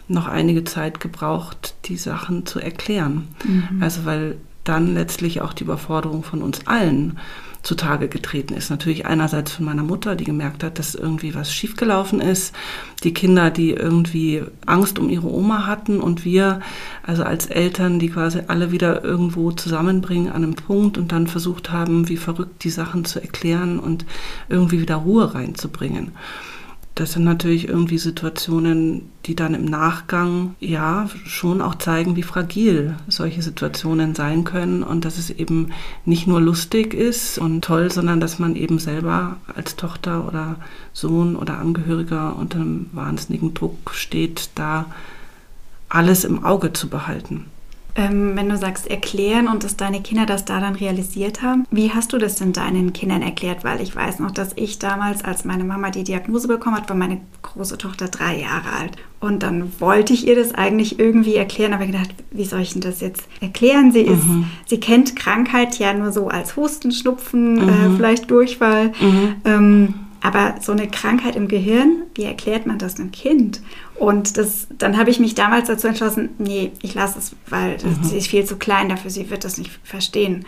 noch 0.08 0.26
einige 0.26 0.64
Zeit 0.64 0.98
gebraucht, 0.98 1.74
die 1.84 1.96
Sachen 1.96 2.44
zu 2.44 2.58
erklären. 2.58 3.28
Mhm. 3.44 3.80
Also 3.80 4.04
weil 4.04 4.36
dann 4.64 4.94
letztlich 4.94 5.40
auch 5.40 5.52
die 5.52 5.64
Überforderung 5.64 6.22
von 6.22 6.42
uns 6.42 6.66
allen 6.66 7.18
zutage 7.62 8.08
getreten 8.08 8.54
ist. 8.54 8.70
Natürlich 8.70 9.06
einerseits 9.06 9.52
von 9.52 9.64
meiner 9.64 9.82
Mutter, 9.82 10.16
die 10.16 10.24
gemerkt 10.24 10.64
hat, 10.64 10.78
dass 10.78 10.94
irgendwie 10.94 11.34
was 11.34 11.52
schiefgelaufen 11.52 12.20
ist. 12.20 12.54
Die 13.04 13.12
Kinder, 13.12 13.50
die 13.50 13.70
irgendwie 13.70 14.42
Angst 14.66 14.98
um 14.98 15.08
ihre 15.08 15.30
Oma 15.30 15.66
hatten 15.66 16.00
und 16.00 16.24
wir, 16.24 16.60
also 17.02 17.22
als 17.22 17.46
Eltern, 17.46 17.98
die 17.98 18.08
quasi 18.08 18.40
alle 18.46 18.72
wieder 18.72 19.04
irgendwo 19.04 19.52
zusammenbringen 19.52 20.28
an 20.28 20.42
einem 20.42 20.54
Punkt 20.54 20.98
und 20.98 21.12
dann 21.12 21.26
versucht 21.26 21.70
haben, 21.70 22.08
wie 22.08 22.16
verrückt 22.16 22.64
die 22.64 22.70
Sachen 22.70 23.04
zu 23.04 23.20
erklären 23.20 23.78
und 23.78 24.04
irgendwie 24.48 24.80
wieder 24.80 24.96
Ruhe 24.96 25.34
reinzubringen 25.34 26.12
das 26.94 27.12
sind 27.12 27.24
natürlich 27.24 27.68
irgendwie 27.68 27.98
Situationen, 27.98 29.10
die 29.24 29.34
dann 29.34 29.54
im 29.54 29.64
Nachgang 29.64 30.54
ja 30.60 31.08
schon 31.24 31.62
auch 31.62 31.76
zeigen, 31.76 32.16
wie 32.16 32.22
fragil 32.22 32.96
solche 33.08 33.42
Situationen 33.42 34.14
sein 34.14 34.44
können 34.44 34.82
und 34.82 35.04
dass 35.04 35.16
es 35.16 35.30
eben 35.30 35.72
nicht 36.04 36.26
nur 36.26 36.40
lustig 36.40 36.92
ist 36.92 37.38
und 37.38 37.62
toll, 37.62 37.90
sondern 37.90 38.20
dass 38.20 38.38
man 38.38 38.56
eben 38.56 38.78
selber 38.78 39.36
als 39.54 39.76
Tochter 39.76 40.26
oder 40.26 40.56
Sohn 40.92 41.36
oder 41.36 41.58
Angehöriger 41.58 42.36
unter 42.36 42.58
einem 42.58 42.90
wahnsinnigen 42.92 43.54
Druck 43.54 43.92
steht, 43.94 44.50
da 44.56 44.86
alles 45.88 46.24
im 46.24 46.44
Auge 46.44 46.72
zu 46.72 46.88
behalten. 46.88 47.46
Ähm, 47.94 48.36
wenn 48.36 48.48
du 48.48 48.56
sagst 48.56 48.88
erklären 48.88 49.48
und 49.48 49.64
dass 49.64 49.76
deine 49.76 50.00
Kinder 50.00 50.26
das 50.26 50.44
da 50.44 50.60
dann 50.60 50.74
realisiert 50.74 51.42
haben, 51.42 51.66
wie 51.70 51.90
hast 51.90 52.12
du 52.12 52.18
das 52.18 52.36
denn 52.36 52.52
deinen 52.52 52.92
Kindern 52.92 53.22
erklärt? 53.22 53.64
Weil 53.64 53.80
ich 53.80 53.94
weiß 53.94 54.20
noch, 54.20 54.30
dass 54.30 54.52
ich 54.56 54.78
damals, 54.78 55.24
als 55.24 55.44
meine 55.44 55.64
Mama 55.64 55.90
die 55.90 56.04
Diagnose 56.04 56.48
bekommen 56.48 56.76
hat, 56.76 56.88
war 56.88 56.96
meine 56.96 57.20
große 57.42 57.78
Tochter 57.78 58.08
drei 58.08 58.40
Jahre 58.40 58.72
alt. 58.78 58.96
Und 59.20 59.42
dann 59.42 59.72
wollte 59.80 60.12
ich 60.12 60.26
ihr 60.26 60.36
das 60.36 60.54
eigentlich 60.54 60.98
irgendwie 60.98 61.36
erklären, 61.36 61.74
aber 61.74 61.84
ich 61.84 61.92
gedacht, 61.92 62.14
wie 62.30 62.44
soll 62.44 62.60
ich 62.60 62.72
denn 62.72 62.80
das 62.80 63.00
jetzt 63.00 63.24
erklären? 63.40 63.92
Sie 63.92 64.00
ist, 64.00 64.24
mhm. 64.24 64.46
sie 64.66 64.80
kennt 64.80 65.14
Krankheit 65.14 65.78
ja 65.78 65.92
nur 65.92 66.10
so 66.12 66.28
als 66.28 66.56
Husten, 66.56 66.90
Schnupfen, 66.90 67.58
äh, 67.58 67.62
mhm. 67.62 67.68
äh, 67.68 67.96
vielleicht 67.96 68.30
Durchfall. 68.30 68.92
Mhm. 69.00 69.34
Ähm, 69.44 69.94
aber 70.22 70.56
so 70.60 70.72
eine 70.72 70.88
Krankheit 70.88 71.34
im 71.36 71.48
Gehirn, 71.48 72.02
wie 72.14 72.24
erklärt 72.24 72.66
man 72.66 72.78
das 72.78 72.98
einem 72.98 73.10
Kind? 73.10 73.62
Und 74.00 74.38
das, 74.38 74.66
dann 74.78 74.96
habe 74.96 75.10
ich 75.10 75.20
mich 75.20 75.34
damals 75.34 75.68
dazu 75.68 75.86
entschlossen, 75.86 76.30
nee, 76.38 76.72
ich 76.80 76.94
lasse 76.94 77.18
es, 77.18 77.36
weil 77.50 77.76
mhm. 77.84 78.02
sie 78.02 78.16
ist 78.16 78.28
viel 78.28 78.46
zu 78.46 78.56
klein 78.56 78.88
dafür, 78.88 79.10
sie 79.10 79.28
wird 79.28 79.44
das 79.44 79.58
nicht 79.58 79.78
verstehen 79.84 80.46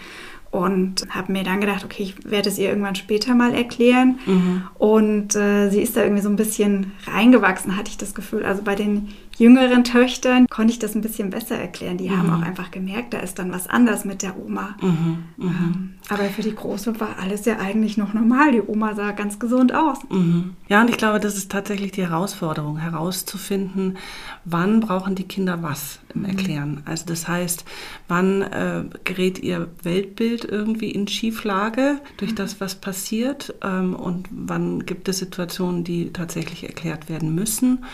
und 0.50 1.06
habe 1.10 1.32
mir 1.32 1.44
dann 1.44 1.60
gedacht, 1.60 1.84
okay, 1.84 2.02
ich 2.02 2.30
werde 2.30 2.48
es 2.48 2.58
ihr 2.58 2.70
irgendwann 2.70 2.94
später 2.94 3.34
mal 3.34 3.54
erklären. 3.54 4.18
Mhm. 4.24 4.62
Und 4.78 5.36
äh, 5.36 5.68
sie 5.68 5.82
ist 5.82 5.98
da 5.98 6.02
irgendwie 6.02 6.22
so 6.22 6.30
ein 6.30 6.36
bisschen 6.36 6.92
reingewachsen, 7.06 7.76
hatte 7.76 7.90
ich 7.90 7.98
das 7.98 8.14
Gefühl. 8.14 8.46
Also 8.46 8.62
bei 8.62 8.74
den 8.74 9.08
jüngeren 9.38 9.84
Töchtern 9.84 10.46
konnte 10.48 10.72
ich 10.72 10.78
das 10.78 10.94
ein 10.94 11.00
bisschen 11.00 11.30
besser 11.30 11.56
erklären. 11.56 11.98
Die 11.98 12.08
mhm. 12.08 12.16
haben 12.16 12.30
auch 12.30 12.46
einfach 12.46 12.70
gemerkt, 12.70 13.14
da 13.14 13.18
ist 13.18 13.38
dann 13.38 13.52
was 13.52 13.68
anders 13.68 14.04
mit 14.04 14.22
der 14.22 14.38
Oma. 14.38 14.76
Mhm. 14.80 15.24
mhm. 15.36 15.48
Ähm, 15.48 15.88
aber 16.08 16.24
für 16.24 16.42
die 16.42 16.54
Große 16.54 16.98
war 17.00 17.18
alles 17.20 17.44
ja 17.44 17.58
eigentlich 17.58 17.96
noch 17.96 18.12
normal. 18.12 18.52
Die 18.52 18.62
Oma 18.62 18.94
sah 18.94 19.12
ganz 19.12 19.38
gesund 19.38 19.72
aus. 19.72 19.98
Mhm. 20.10 20.54
Ja, 20.68 20.82
und 20.82 20.90
ich 20.90 20.96
glaube, 20.96 21.20
das 21.20 21.36
ist 21.36 21.50
tatsächlich 21.50 21.92
die 21.92 22.02
Herausforderung, 22.02 22.76
herauszufinden, 22.76 23.98
wann 24.44 24.80
brauchen 24.80 25.14
die 25.14 25.24
Kinder 25.24 25.62
was 25.62 26.00
im 26.14 26.22
mhm. 26.22 26.28
Erklären. 26.28 26.82
Also 26.84 27.06
das 27.06 27.28
heißt, 27.28 27.64
wann 28.08 28.42
äh, 28.42 28.84
gerät 29.04 29.38
ihr 29.38 29.68
Weltbild 29.82 30.44
irgendwie 30.44 30.90
in 30.90 31.06
Schieflage 31.08 32.00
durch 32.16 32.34
das, 32.34 32.60
was 32.60 32.74
passiert 32.74 33.54
ähm, 33.62 33.94
und 33.94 34.28
wann 34.30 34.84
gibt 34.84 35.08
es 35.08 35.18
Situationen, 35.18 35.84
die 35.84 36.12
tatsächlich 36.12 36.64
erklärt 36.64 37.08
werden 37.08 37.34
müssen 37.34 37.84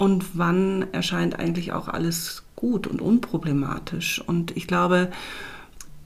und 0.00 0.38
wann 0.38 0.86
erscheint 0.92 1.38
eigentlich 1.38 1.72
auch 1.72 1.86
alles 1.86 2.42
gut 2.56 2.86
und 2.86 3.02
unproblematisch. 3.02 4.18
Und 4.18 4.56
ich 4.56 4.66
glaube, 4.66 5.10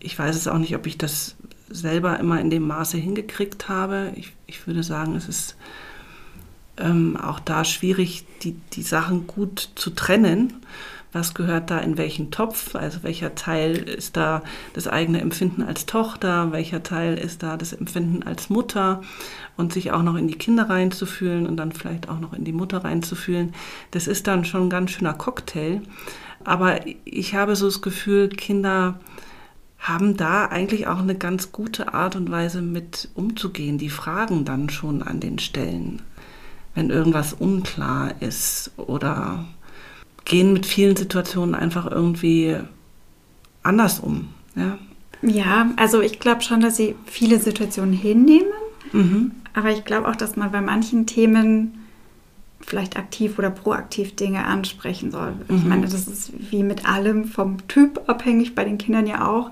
ich 0.01 0.19
weiß 0.19 0.35
es 0.35 0.49
auch 0.49 0.59
nicht, 0.59 0.75
ob 0.75 0.89
ich 0.89 0.99
das 0.99 1.37
selber 1.69 2.19
immer 2.19 2.41
in 2.41 2.51
dem 2.51 2.67
Maße 2.67 2.97
hingekriegt 2.97 3.69
habe. 3.69 4.13
Ich, 4.17 4.33
ich 4.49 4.67
würde 4.67 4.83
sagen, 4.83 5.15
es 5.15 5.29
ist 5.29 5.55
ähm, 6.77 7.17
auch 7.17 7.39
da 7.39 7.65
schwierig, 7.65 8.25
die, 8.43 8.57
die 8.73 8.83
Sachen 8.83 9.29
gut 9.29 9.71
zu 9.77 9.91
trennen. 9.91 10.55
Was 11.15 11.33
gehört 11.33 11.71
da 11.71 11.79
in 11.79 11.97
welchen 11.97 12.33
Topf? 12.33 12.75
Also 12.75 13.05
welcher 13.05 13.37
Teil 13.37 13.77
ist 13.77 14.17
da 14.17 14.43
das 14.73 14.89
eigene 14.89 15.21
Empfinden 15.21 15.63
als 15.63 15.87
Tochter? 15.87 16.51
Welcher 16.51 16.83
Teil 16.83 17.17
ist 17.17 17.45
da 17.45 17.57
das 17.57 17.73
Empfinden 17.73 18.25
als 18.25 18.51
Mutter? 18.51 19.01
Und 19.57 19.73
sich 19.73 19.93
auch 19.93 20.03
noch 20.03 20.17
in 20.17 20.27
die 20.27 20.37
Kinder 20.37 20.69
reinzufühlen 20.69 21.47
und 21.47 21.57
dann 21.57 21.71
vielleicht 21.71 22.09
auch 22.09 22.19
noch 22.19 22.33
in 22.33 22.45
die 22.45 22.53
Mutter 22.53 22.79
reinzufühlen. 22.79 23.55
Das 23.93 24.09
ist 24.09 24.27
dann 24.27 24.45
schon 24.45 24.65
ein 24.65 24.71
ganz 24.71 24.91
schöner 24.91 25.15
Cocktail. 25.15 25.83
Aber 26.43 26.81
ich 27.05 27.37
habe 27.37 27.55
so 27.55 27.67
das 27.67 27.81
Gefühl, 27.81 28.29
Kinder 28.29 28.99
haben 29.79 30.17
da 30.17 30.47
eigentlich 30.47 30.89
auch 30.89 30.99
eine 30.99 31.15
ganz 31.15 31.53
gute 31.53 31.95
Art 31.95 32.17
und 32.17 32.29
Weise 32.29 32.61
mit 32.61 33.09
umzugehen. 33.15 33.79
Die 33.79 33.91
fragen 33.91 34.45
dann 34.45 34.69
schon 34.69 35.01
an 35.01 35.21
den 35.21 35.39
Stellen, 35.39 36.03
wenn 36.75 36.91
irgendwas 36.91 37.35
unklar 37.35 38.21
ist 38.21 38.73
oder 38.79 39.45
gehen 40.25 40.53
mit 40.53 40.67
vielen 40.67 40.97
Situationen 40.97 41.55
einfach 41.55 41.91
irgendwie 41.91 42.57
anders 43.63 44.01
um. 44.01 44.29
Ja, 44.55 44.79
ja 45.23 45.71
also 45.77 46.01
ich 46.01 46.21
glaube 46.21 46.43
schon, 46.43 46.61
dass 46.61 46.77
sie 46.77 46.95
viele 47.07 47.39
Situationen 47.39 47.95
hinnehmen, 47.95 48.53
mhm. 48.93 49.33
aber 49.53 49.71
ich 49.71 49.85
glaube 49.85 50.09
auch, 50.09 50.17
dass 50.17 50.37
man 50.37 50.53
bei 50.53 50.61
manchen 50.61 51.07
Themen 51.07 51.79
vielleicht 52.61 52.97
aktiv 52.97 53.39
oder 53.39 53.51
proaktiv 53.51 54.17
Dinge 54.17 54.45
ansprechen 54.47 55.11
soll. 55.11 55.33
Mhm. 55.49 55.57
Ich 55.57 55.65
meine, 55.65 55.83
das 55.83 56.09
ist 56.09 56.33
wie 56.51 56.63
mit 56.63 56.87
allem 56.87 57.27
vom 57.27 57.67
Typ 57.69 58.09
abhängig, 58.09 58.55
bei 58.55 58.65
den 58.65 58.79
Kindern 58.79 59.07
ja 59.07 59.29
auch. 59.29 59.51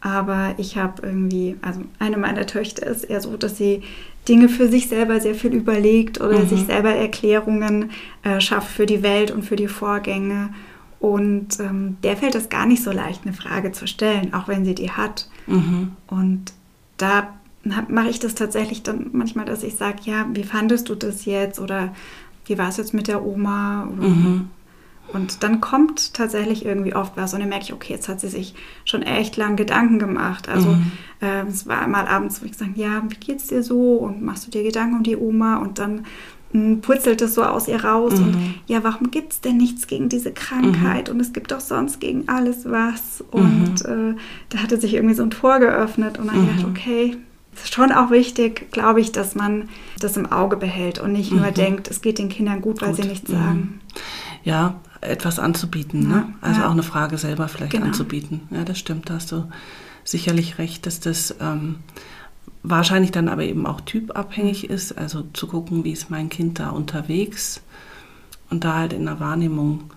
Aber 0.00 0.54
ich 0.58 0.76
habe 0.76 1.02
irgendwie, 1.02 1.56
also 1.60 1.80
eine 1.98 2.16
meiner 2.16 2.46
Töchter 2.46 2.86
ist 2.86 3.04
eher 3.04 3.20
so, 3.20 3.36
dass 3.36 3.58
sie 3.58 3.82
Dinge 4.28 4.48
für 4.48 4.68
sich 4.68 4.88
selber 4.88 5.20
sehr 5.20 5.34
viel 5.34 5.54
überlegt 5.54 6.20
oder 6.20 6.40
mhm. 6.40 6.48
sich 6.48 6.64
selber 6.66 6.90
Erklärungen 6.90 7.90
äh, 8.22 8.40
schafft 8.40 8.70
für 8.70 8.86
die 8.86 9.02
Welt 9.02 9.30
und 9.30 9.44
für 9.44 9.56
die 9.56 9.68
Vorgänge. 9.68 10.50
Und 11.00 11.60
ähm, 11.60 11.96
der 12.02 12.16
fällt 12.16 12.34
es 12.34 12.48
gar 12.48 12.66
nicht 12.66 12.82
so 12.82 12.90
leicht, 12.90 13.22
eine 13.24 13.32
Frage 13.32 13.72
zu 13.72 13.86
stellen, 13.86 14.34
auch 14.34 14.48
wenn 14.48 14.64
sie 14.64 14.74
die 14.74 14.90
hat. 14.90 15.28
Mhm. 15.46 15.92
Und 16.08 16.52
da 16.96 17.34
mache 17.88 18.08
ich 18.08 18.18
das 18.18 18.34
tatsächlich 18.34 18.82
dann 18.82 19.10
manchmal, 19.12 19.44
dass 19.44 19.62
ich 19.62 19.76
sage, 19.76 19.98
ja, 20.04 20.26
wie 20.32 20.44
fandest 20.44 20.88
du 20.88 20.94
das 20.94 21.24
jetzt? 21.24 21.60
Oder 21.60 21.94
wie 22.46 22.58
war 22.58 22.68
es 22.68 22.76
jetzt 22.78 22.94
mit 22.94 23.08
der 23.08 23.24
Oma? 23.24 23.84
Mhm. 23.84 24.50
Und 25.12 25.42
dann 25.42 25.60
kommt 25.60 26.14
tatsächlich 26.14 26.64
irgendwie 26.64 26.94
oft 26.94 27.16
was 27.16 27.32
und 27.32 27.40
dann 27.40 27.48
merke 27.48 27.64
ich, 27.64 27.72
okay, 27.72 27.94
jetzt 27.94 28.08
hat 28.08 28.20
sie 28.20 28.28
sich 28.28 28.54
schon 28.84 29.02
echt 29.02 29.36
lang 29.36 29.56
Gedanken 29.56 29.98
gemacht. 29.98 30.48
Also 30.48 30.70
mhm. 30.70 30.92
äh, 31.20 31.42
es 31.46 31.66
war 31.66 31.86
mal 31.88 32.06
abends, 32.06 32.40
wo 32.40 32.46
ich 32.46 32.52
gesagt 32.52 32.76
ja, 32.76 33.02
wie 33.08 33.14
geht's 33.14 33.46
dir 33.46 33.62
so? 33.62 33.94
Und 33.94 34.22
machst 34.22 34.46
du 34.46 34.50
dir 34.50 34.62
Gedanken 34.62 34.96
um 34.96 35.02
die 35.02 35.16
Oma? 35.16 35.56
Und 35.56 35.78
dann 35.78 36.04
mh, 36.52 36.60
hm, 36.60 36.80
purzelt 36.82 37.22
es 37.22 37.34
so 37.34 37.42
aus 37.42 37.68
ihr 37.68 37.82
raus. 37.82 38.18
Mhm. 38.18 38.26
Und 38.26 38.54
ja, 38.66 38.84
warum 38.84 39.10
gibt 39.10 39.32
es 39.32 39.40
denn 39.40 39.56
nichts 39.56 39.86
gegen 39.86 40.10
diese 40.10 40.32
Krankheit? 40.32 41.08
Mhm. 41.08 41.14
Und 41.14 41.20
es 41.20 41.32
gibt 41.32 41.52
doch 41.52 41.60
sonst 41.60 42.00
gegen 42.00 42.28
alles 42.28 42.68
was. 42.68 43.24
Und 43.30 43.86
mhm. 43.88 44.12
äh, 44.12 44.16
da 44.50 44.58
hatte 44.58 44.78
sich 44.78 44.94
irgendwie 44.94 45.14
so 45.14 45.22
ein 45.22 45.30
Tor 45.30 45.58
geöffnet 45.58 46.18
und 46.18 46.26
dann 46.26 46.42
mhm. 46.42 46.48
gedacht, 46.48 46.66
okay, 46.68 47.16
es 47.54 47.64
ist 47.64 47.74
schon 47.74 47.92
auch 47.92 48.10
wichtig, 48.10 48.70
glaube 48.70 49.00
ich, 49.00 49.10
dass 49.10 49.34
man 49.34 49.68
das 50.00 50.16
im 50.16 50.30
Auge 50.30 50.56
behält 50.56 50.98
und 51.00 51.12
nicht 51.12 51.32
nur 51.32 51.46
mhm. 51.46 51.54
denkt, 51.54 51.90
es 51.90 52.02
geht 52.02 52.18
den 52.18 52.28
Kindern 52.28 52.60
gut, 52.60 52.82
weil 52.82 52.90
gut. 52.90 53.02
sie 53.02 53.08
nichts 53.08 53.30
sagen. 53.30 53.80
Ja, 54.44 54.76
etwas 55.00 55.38
anzubieten. 55.38 56.02
Ja, 56.02 56.08
ne? 56.08 56.34
Also 56.40 56.60
ja. 56.60 56.66
auch 56.68 56.72
eine 56.72 56.82
Frage 56.82 57.18
selber 57.18 57.48
vielleicht 57.48 57.72
genau. 57.72 57.86
anzubieten. 57.86 58.42
Ja, 58.50 58.64
das 58.64 58.78
stimmt, 58.78 59.10
da 59.10 59.14
hast 59.14 59.32
du 59.32 59.48
sicherlich 60.04 60.58
recht, 60.58 60.86
dass 60.86 61.00
das 61.00 61.34
ähm, 61.40 61.76
wahrscheinlich 62.62 63.10
dann 63.10 63.28
aber 63.28 63.44
eben 63.44 63.66
auch 63.66 63.80
typabhängig 63.80 64.68
mhm. 64.68 64.74
ist. 64.74 64.98
Also 64.98 65.24
zu 65.32 65.46
gucken, 65.46 65.84
wie 65.84 65.92
ist 65.92 66.10
mein 66.10 66.28
Kind 66.28 66.58
da 66.58 66.70
unterwegs 66.70 67.60
und 68.50 68.64
da 68.64 68.76
halt 68.76 68.92
in 68.92 69.04
der 69.06 69.20
Wahrnehmung 69.20 69.90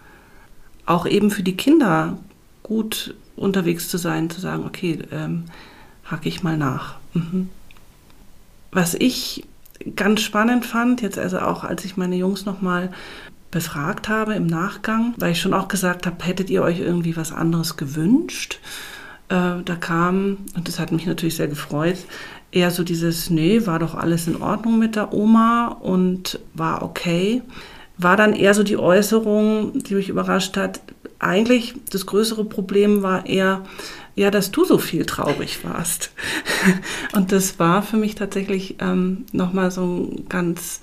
auch 0.86 1.05
eben 1.05 1.31
für 1.31 1.43
die 1.43 1.55
Kinder 1.55 2.17
gut 2.63 3.15
unterwegs 3.36 3.89
zu 3.89 3.98
sein, 3.98 4.29
zu 4.29 4.41
sagen, 4.41 4.65
okay, 4.65 5.00
ähm, 5.12 5.46
hake 6.05 6.27
ich 6.27 6.43
mal 6.43 6.58
nach. 6.58 6.96
Mhm. 7.13 7.50
Was 8.72 8.93
ich 8.93 9.46
ganz 9.96 10.22
spannend 10.22 10.65
fand, 10.65 11.01
jetzt 11.01 11.17
also 11.17 11.39
auch 11.39 11.63
als 11.63 11.86
ich 11.86 11.98
meine 11.98 12.15
Jungs 12.15 12.46
nochmal 12.46 12.91
befragt 13.51 14.10
habe 14.10 14.34
im 14.34 14.48
Nachgang, 14.48 15.13
weil 15.17 15.34
ich 15.34 15.41
schon 15.41 15.53
auch 15.53 15.67
gesagt 15.67 16.05
habe, 16.05 16.24
hättet 16.24 16.50
ihr 16.50 16.63
euch 16.63 16.79
irgendwie 16.79 17.15
was 17.17 17.31
anderes 17.31 17.77
gewünscht? 17.77 18.60
Äh, 19.29 19.62
da 19.63 19.75
kam, 19.79 20.38
und 20.55 20.67
das 20.67 20.79
hat 20.79 20.91
mich 20.91 21.05
natürlich 21.05 21.36
sehr 21.36 21.48
gefreut, 21.48 21.98
eher 22.51 22.72
so 22.72 22.84
dieses, 22.84 23.29
nee, 23.29 23.65
war 23.65 23.79
doch 23.79 23.96
alles 23.96 24.27
in 24.27 24.41
Ordnung 24.41 24.79
mit 24.79 24.96
der 24.96 25.13
Oma 25.13 25.67
und 25.67 26.39
war 26.53 26.81
okay. 26.81 27.41
War 27.98 28.17
dann 28.17 28.34
eher 28.34 28.53
so 28.53 28.63
die 28.63 28.77
Äußerung, 28.77 29.84
die 29.84 29.96
mich 29.96 30.10
überrascht 30.10 30.58
hat. 30.58 30.81
Eigentlich 31.20 31.75
das 31.91 32.05
größere 32.05 32.46
Problem 32.46 33.03
war 33.03 33.25
eher, 33.25 33.63
ja, 34.15 34.31
dass 34.31 34.51
du 34.51 34.65
so 34.65 34.77
viel 34.77 35.05
traurig 35.05 35.63
warst. 35.63 36.12
Und 37.13 37.31
das 37.31 37.60
war 37.60 37.84
für 37.84 37.98
mich 37.98 38.15
tatsächlich 38.15 38.77
ähm, 38.79 39.25
nochmal 39.31 39.72
so 39.72 39.84
ein 39.84 40.25
ganz 40.27 40.81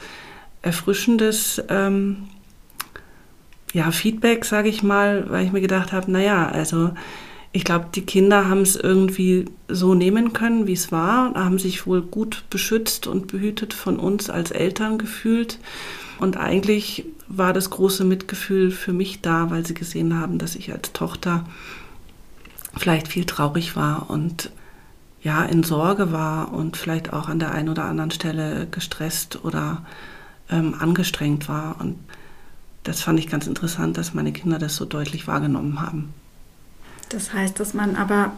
erfrischendes 0.62 1.62
ähm, 1.68 2.28
ja, 3.72 3.90
Feedback, 3.90 4.44
sage 4.44 4.68
ich 4.68 4.82
mal, 4.82 5.28
weil 5.30 5.46
ich 5.46 5.52
mir 5.52 5.60
gedacht 5.60 5.92
habe, 5.92 6.10
naja, 6.10 6.48
also 6.48 6.90
ich 7.52 7.64
glaube, 7.64 7.86
die 7.94 8.02
Kinder 8.02 8.48
haben 8.48 8.62
es 8.62 8.76
irgendwie 8.76 9.46
so 9.68 9.94
nehmen 9.94 10.32
können, 10.32 10.66
wie 10.66 10.74
es 10.74 10.92
war, 10.92 11.34
haben 11.34 11.58
sich 11.58 11.86
wohl 11.86 12.02
gut 12.02 12.44
beschützt 12.50 13.06
und 13.06 13.26
behütet 13.26 13.72
von 13.74 13.98
uns 13.98 14.30
als 14.30 14.50
Eltern 14.50 14.98
gefühlt. 14.98 15.58
Und 16.18 16.36
eigentlich 16.36 17.04
war 17.28 17.52
das 17.52 17.70
große 17.70 18.04
Mitgefühl 18.04 18.70
für 18.70 18.92
mich 18.92 19.22
da, 19.22 19.50
weil 19.50 19.66
sie 19.66 19.74
gesehen 19.74 20.18
haben, 20.18 20.38
dass 20.38 20.56
ich 20.56 20.72
als 20.72 20.92
Tochter 20.92 21.44
vielleicht 22.76 23.08
viel 23.08 23.24
traurig 23.24 23.76
war 23.76 24.10
und 24.10 24.50
ja, 25.22 25.44
in 25.44 25.62
Sorge 25.62 26.12
war 26.12 26.52
und 26.52 26.76
vielleicht 26.76 27.12
auch 27.12 27.28
an 27.28 27.38
der 27.38 27.52
einen 27.52 27.68
oder 27.68 27.84
anderen 27.84 28.10
Stelle 28.10 28.68
gestresst 28.70 29.44
oder 29.44 29.84
ähm, 30.48 30.74
angestrengt 30.78 31.48
war. 31.48 31.76
Und 31.80 31.98
das 32.88 33.02
fand 33.02 33.18
ich 33.18 33.28
ganz 33.28 33.46
interessant, 33.46 33.98
dass 33.98 34.14
meine 34.14 34.32
Kinder 34.32 34.58
das 34.58 34.74
so 34.74 34.86
deutlich 34.86 35.26
wahrgenommen 35.26 35.80
haben. 35.82 36.14
Das 37.10 37.34
heißt, 37.34 37.60
dass 37.60 37.74
man 37.74 37.96
aber 37.96 38.32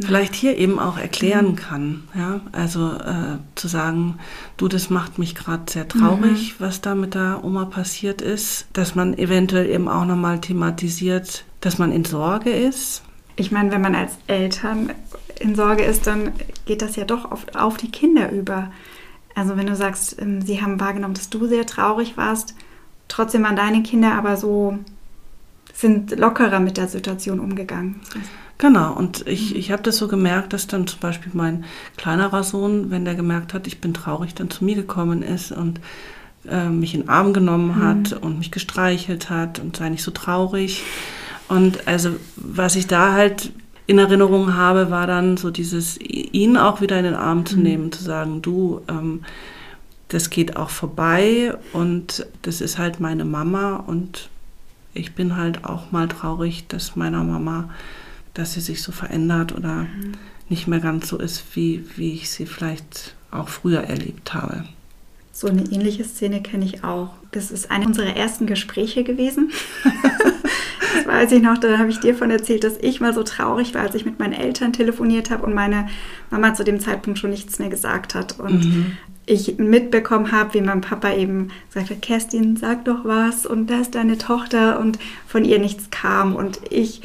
vielleicht 0.00 0.34
hier 0.34 0.56
eben 0.56 0.78
auch 0.78 0.96
erklären 0.96 1.48
mhm. 1.48 1.56
kann. 1.56 2.02
Ja? 2.14 2.40
Also 2.52 2.94
äh, 2.94 3.36
zu 3.56 3.68
sagen, 3.68 4.18
du, 4.56 4.68
das 4.68 4.88
macht 4.88 5.18
mich 5.18 5.34
gerade 5.34 5.70
sehr 5.70 5.86
traurig, 5.86 6.54
mhm. 6.54 6.64
was 6.64 6.80
da 6.80 6.94
mit 6.94 7.14
der 7.14 7.44
Oma 7.44 7.66
passiert 7.66 8.22
ist, 8.22 8.68
dass 8.72 8.94
man 8.94 9.18
eventuell 9.18 9.68
eben 9.68 9.86
auch 9.86 10.06
nochmal 10.06 10.40
thematisiert, 10.40 11.44
dass 11.60 11.76
man 11.76 11.92
in 11.92 12.06
Sorge 12.06 12.50
ist. 12.50 13.02
Ich 13.36 13.52
meine, 13.52 13.70
wenn 13.70 13.82
man 13.82 13.94
als 13.94 14.12
Eltern 14.26 14.92
in 15.38 15.54
Sorge 15.54 15.82
ist, 15.82 16.06
dann 16.06 16.32
geht 16.64 16.80
das 16.80 16.96
ja 16.96 17.04
doch 17.04 17.30
oft 17.30 17.54
auf 17.54 17.76
die 17.76 17.90
Kinder 17.90 18.32
über. 18.32 18.72
Also 19.34 19.58
wenn 19.58 19.66
du 19.66 19.76
sagst, 19.76 20.16
ähm, 20.22 20.40
sie 20.40 20.62
haben 20.62 20.80
wahrgenommen, 20.80 21.14
dass 21.14 21.28
du 21.28 21.46
sehr 21.46 21.66
traurig 21.66 22.16
warst, 22.16 22.54
trotzdem 23.10 23.42
waren 23.42 23.56
deine 23.56 23.82
Kinder 23.82 24.14
aber 24.14 24.36
so, 24.36 24.78
sind 25.74 26.18
lockerer 26.18 26.60
mit 26.60 26.76
der 26.76 26.88
Situation 26.88 27.40
umgegangen. 27.40 28.00
Genau, 28.58 28.92
und 28.92 29.26
ich, 29.26 29.56
ich 29.56 29.72
habe 29.72 29.82
das 29.82 29.96
so 29.96 30.06
gemerkt, 30.06 30.52
dass 30.52 30.66
dann 30.66 30.86
zum 30.86 31.00
Beispiel 31.00 31.32
mein 31.34 31.64
kleinerer 31.96 32.42
Sohn, 32.42 32.90
wenn 32.90 33.04
der 33.04 33.14
gemerkt 33.14 33.54
hat, 33.54 33.66
ich 33.66 33.80
bin 33.80 33.94
traurig, 33.94 34.34
dann 34.34 34.50
zu 34.50 34.64
mir 34.64 34.74
gekommen 34.74 35.22
ist 35.22 35.50
und 35.50 35.80
äh, 36.46 36.68
mich 36.68 36.94
in 36.94 37.02
den 37.02 37.08
Arm 37.08 37.32
genommen 37.32 37.76
hat 37.76 38.12
mhm. 38.12 38.18
und 38.18 38.38
mich 38.38 38.50
gestreichelt 38.50 39.30
hat 39.30 39.58
und 39.60 39.76
sei 39.76 39.88
nicht 39.88 40.02
so 40.02 40.10
traurig. 40.10 40.82
Und 41.48 41.88
also 41.88 42.10
was 42.36 42.76
ich 42.76 42.86
da 42.86 43.12
halt 43.12 43.50
in 43.86 43.98
Erinnerung 43.98 44.54
habe, 44.54 44.90
war 44.90 45.06
dann 45.06 45.36
so 45.36 45.50
dieses, 45.50 45.98
ihn 45.98 46.56
auch 46.56 46.80
wieder 46.80 46.98
in 46.98 47.04
den 47.04 47.14
Arm 47.14 47.46
zu 47.46 47.56
mhm. 47.56 47.62
nehmen, 47.62 47.92
zu 47.92 48.04
sagen, 48.04 48.42
du, 48.42 48.82
ähm, 48.88 49.22
das 50.10 50.28
geht 50.28 50.56
auch 50.56 50.70
vorbei 50.70 51.54
und 51.72 52.26
das 52.42 52.60
ist 52.60 52.78
halt 52.78 53.00
meine 53.00 53.24
Mama 53.24 53.76
und 53.76 54.28
ich 54.92 55.14
bin 55.14 55.36
halt 55.36 55.64
auch 55.64 55.92
mal 55.92 56.08
traurig, 56.08 56.66
dass 56.66 56.96
meiner 56.96 57.22
Mama, 57.22 57.70
dass 58.34 58.52
sie 58.52 58.60
sich 58.60 58.82
so 58.82 58.90
verändert 58.90 59.56
oder 59.56 59.82
mhm. 59.82 60.14
nicht 60.48 60.66
mehr 60.66 60.80
ganz 60.80 61.08
so 61.08 61.16
ist, 61.16 61.44
wie, 61.54 61.84
wie 61.96 62.12
ich 62.12 62.28
sie 62.28 62.46
vielleicht 62.46 63.14
auch 63.30 63.48
früher 63.48 63.82
erlebt 63.82 64.34
habe. 64.34 64.64
So 65.32 65.46
eine 65.46 65.62
ähnliche 65.62 66.04
Szene 66.04 66.42
kenne 66.42 66.64
ich 66.64 66.82
auch. 66.82 67.10
Das 67.30 67.52
ist 67.52 67.70
eine 67.70 67.86
unserer 67.86 68.16
ersten 68.16 68.46
Gespräche 68.46 69.04
gewesen. 69.04 69.52
das 70.94 71.06
weiß 71.06 71.30
ich 71.32 71.40
noch, 71.40 71.56
da 71.58 71.78
habe 71.78 71.88
ich 71.88 72.00
dir 72.00 72.16
von 72.16 72.32
erzählt, 72.32 72.64
dass 72.64 72.76
ich 72.80 73.00
mal 73.00 73.14
so 73.14 73.22
traurig 73.22 73.74
war, 73.74 73.82
als 73.82 73.94
ich 73.94 74.04
mit 74.04 74.18
meinen 74.18 74.32
Eltern 74.32 74.72
telefoniert 74.72 75.30
habe 75.30 75.46
und 75.46 75.54
meine 75.54 75.88
Mama 76.30 76.52
zu 76.54 76.64
dem 76.64 76.80
Zeitpunkt 76.80 77.20
schon 77.20 77.30
nichts 77.30 77.60
mehr 77.60 77.68
gesagt 77.68 78.16
hat. 78.16 78.40
Und 78.40 78.64
mhm. 78.64 78.96
Ich 79.30 79.58
mitbekommen 79.58 80.32
habe, 80.32 80.54
wie 80.54 80.60
mein 80.60 80.80
Papa 80.80 81.12
eben 81.14 81.50
sagte, 81.68 81.94
Kerstin, 81.94 82.56
sag 82.56 82.84
doch 82.84 83.04
was 83.04 83.46
und 83.46 83.68
da 83.70 83.80
ist 83.80 83.94
deine 83.94 84.18
Tochter 84.18 84.80
und 84.80 84.98
von 85.26 85.44
ihr 85.44 85.58
nichts 85.58 85.90
kam. 85.90 86.34
Und 86.34 86.60
ich 86.70 87.02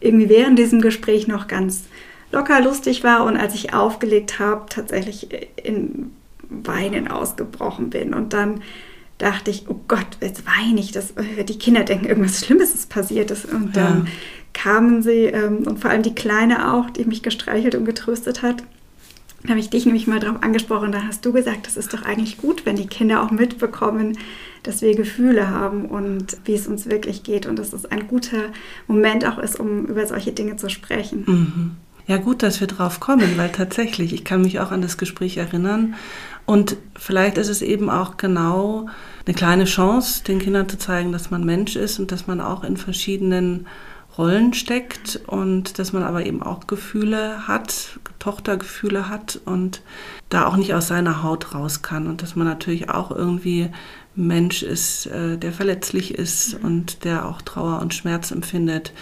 irgendwie 0.00 0.28
während 0.28 0.58
diesem 0.58 0.80
Gespräch 0.80 1.26
noch 1.26 1.48
ganz 1.48 1.84
locker 2.30 2.60
lustig 2.60 3.04
war 3.04 3.24
und 3.24 3.36
als 3.36 3.54
ich 3.54 3.72
aufgelegt 3.74 4.38
habe, 4.38 4.66
tatsächlich 4.68 5.28
in 5.62 6.12
Weinen 6.48 7.08
ausgebrochen 7.08 7.90
bin. 7.90 8.12
Und 8.12 8.32
dann 8.32 8.60
dachte 9.18 9.50
ich, 9.50 9.64
oh 9.68 9.80
Gott, 9.88 10.18
jetzt 10.20 10.44
weine 10.46 10.80
ich. 10.80 10.92
Das, 10.92 11.12
äh, 11.12 11.44
die 11.44 11.58
Kinder 11.58 11.84
denken, 11.84 12.06
irgendwas 12.06 12.44
Schlimmes 12.44 12.74
ist 12.74 12.90
passiert. 12.90 13.30
Und 13.30 13.76
dann 13.76 14.04
ja. 14.04 14.12
kamen 14.52 15.02
sie, 15.02 15.26
ähm, 15.26 15.66
und 15.66 15.78
vor 15.78 15.90
allem 15.90 16.02
die 16.02 16.14
Kleine 16.14 16.74
auch, 16.74 16.90
die 16.90 17.04
mich 17.04 17.22
gestreichelt 17.22 17.74
und 17.74 17.84
getröstet 17.84 18.42
hat. 18.42 18.62
Da 19.44 19.50
habe 19.50 19.60
ich 19.60 19.70
dich 19.70 19.86
nämlich 19.86 20.06
mal 20.06 20.20
darauf 20.20 20.42
angesprochen. 20.42 20.92
Da 20.92 21.02
hast 21.02 21.24
du 21.24 21.32
gesagt, 21.32 21.66
das 21.66 21.76
ist 21.76 21.92
doch 21.92 22.02
eigentlich 22.02 22.38
gut, 22.38 22.64
wenn 22.64 22.76
die 22.76 22.86
Kinder 22.86 23.22
auch 23.22 23.30
mitbekommen, 23.30 24.16
dass 24.62 24.82
wir 24.82 24.94
Gefühle 24.94 25.50
haben 25.50 25.86
und 25.86 26.36
wie 26.44 26.54
es 26.54 26.68
uns 26.68 26.88
wirklich 26.88 27.24
geht. 27.24 27.46
Und 27.46 27.58
dass 27.58 27.72
es 27.72 27.84
ein 27.86 28.06
guter 28.06 28.50
Moment 28.86 29.26
auch 29.26 29.38
ist, 29.38 29.58
um 29.58 29.86
über 29.86 30.06
solche 30.06 30.32
Dinge 30.32 30.56
zu 30.56 30.68
sprechen. 30.70 31.24
Mhm. 31.26 31.70
Ja, 32.06 32.16
gut, 32.16 32.42
dass 32.42 32.60
wir 32.60 32.66
drauf 32.66 33.00
kommen, 33.00 33.36
weil 33.36 33.50
tatsächlich, 33.50 34.12
ich 34.12 34.24
kann 34.24 34.42
mich 34.42 34.58
auch 34.60 34.72
an 34.72 34.82
das 34.82 34.98
Gespräch 34.98 35.36
erinnern. 35.36 35.94
Und 36.46 36.76
vielleicht 36.96 37.38
ist 37.38 37.48
es 37.48 37.62
eben 37.62 37.88
auch 37.88 38.16
genau 38.16 38.88
eine 39.24 39.34
kleine 39.34 39.64
Chance, 39.64 40.24
den 40.24 40.40
Kindern 40.40 40.68
zu 40.68 40.78
zeigen, 40.78 41.12
dass 41.12 41.30
man 41.30 41.44
Mensch 41.44 41.76
ist 41.76 42.00
und 42.00 42.10
dass 42.10 42.26
man 42.26 42.40
auch 42.40 42.64
in 42.64 42.76
verschiedenen 42.76 43.66
Rollen 44.18 44.52
steckt 44.52 45.20
und 45.26 45.78
dass 45.78 45.92
man 45.92 46.02
aber 46.02 46.26
eben 46.26 46.42
auch 46.42 46.66
Gefühle 46.66 47.48
hat, 47.48 47.98
Tochtergefühle 48.18 49.08
hat 49.08 49.40
und 49.44 49.82
da 50.28 50.46
auch 50.46 50.56
nicht 50.56 50.74
aus 50.74 50.88
seiner 50.88 51.22
Haut 51.22 51.54
raus 51.54 51.82
kann 51.82 52.06
und 52.06 52.22
dass 52.22 52.36
man 52.36 52.46
natürlich 52.46 52.90
auch 52.90 53.10
irgendwie 53.10 53.70
Mensch 54.14 54.62
ist, 54.62 55.06
äh, 55.06 55.38
der 55.38 55.52
verletzlich 55.52 56.14
ist 56.14 56.54
und 56.62 57.04
der 57.04 57.26
auch 57.26 57.40
Trauer 57.40 57.80
und 57.80 57.94
Schmerz 57.94 58.30
empfindet. 58.30 58.92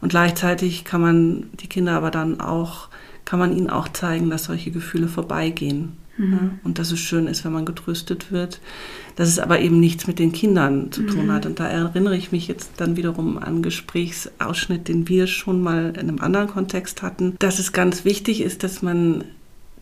Und 0.00 0.08
gleichzeitig 0.08 0.84
kann 0.84 1.00
man 1.00 1.50
die 1.54 1.68
Kinder 1.68 1.92
aber 1.92 2.10
dann 2.10 2.40
auch, 2.40 2.88
kann 3.24 3.38
man 3.38 3.56
ihnen 3.56 3.70
auch 3.70 3.88
zeigen, 3.88 4.30
dass 4.30 4.44
solche 4.44 4.70
Gefühle 4.70 5.08
vorbeigehen. 5.08 5.96
Mhm. 6.16 6.32
Ja, 6.32 6.50
und 6.64 6.78
dass 6.78 6.92
es 6.92 7.00
schön 7.00 7.26
ist, 7.26 7.44
wenn 7.44 7.52
man 7.52 7.66
getröstet 7.66 8.30
wird. 8.30 8.60
Dass 9.16 9.28
es 9.28 9.38
aber 9.38 9.60
eben 9.60 9.80
nichts 9.80 10.06
mit 10.06 10.18
den 10.18 10.32
Kindern 10.32 10.90
zu 10.90 11.02
tun 11.02 11.26
mhm. 11.26 11.32
hat. 11.32 11.46
Und 11.46 11.60
da 11.60 11.66
erinnere 11.66 12.16
ich 12.16 12.32
mich 12.32 12.48
jetzt 12.48 12.72
dann 12.78 12.96
wiederum 12.96 13.38
an 13.38 13.62
Gesprächsausschnitt, 13.62 14.88
den 14.88 15.08
wir 15.08 15.26
schon 15.26 15.60
mal 15.60 15.90
in 15.94 16.08
einem 16.08 16.20
anderen 16.20 16.48
Kontext 16.48 17.02
hatten, 17.02 17.36
dass 17.38 17.58
es 17.58 17.72
ganz 17.72 18.04
wichtig 18.04 18.40
ist, 18.40 18.62
dass 18.62 18.82
man 18.82 19.24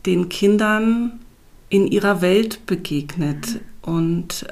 den 0.07 0.29
Kindern 0.29 1.21
in 1.69 1.87
ihrer 1.87 2.21
Welt 2.21 2.67
begegnet 2.67 3.55
mhm. 3.55 3.95
und 3.95 4.47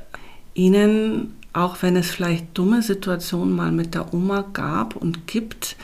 ihnen, 0.55 1.35
auch 1.53 1.83
wenn 1.83 1.97
es 1.97 2.11
vielleicht 2.11 2.47
dumme 2.55 2.83
Situationen 2.83 3.55
mal 3.55 3.73
mit 3.73 3.95
der 3.95 4.15
Oma 4.15 4.45
gab 4.53 4.97
und 4.97 5.27
gibt, 5.27 5.77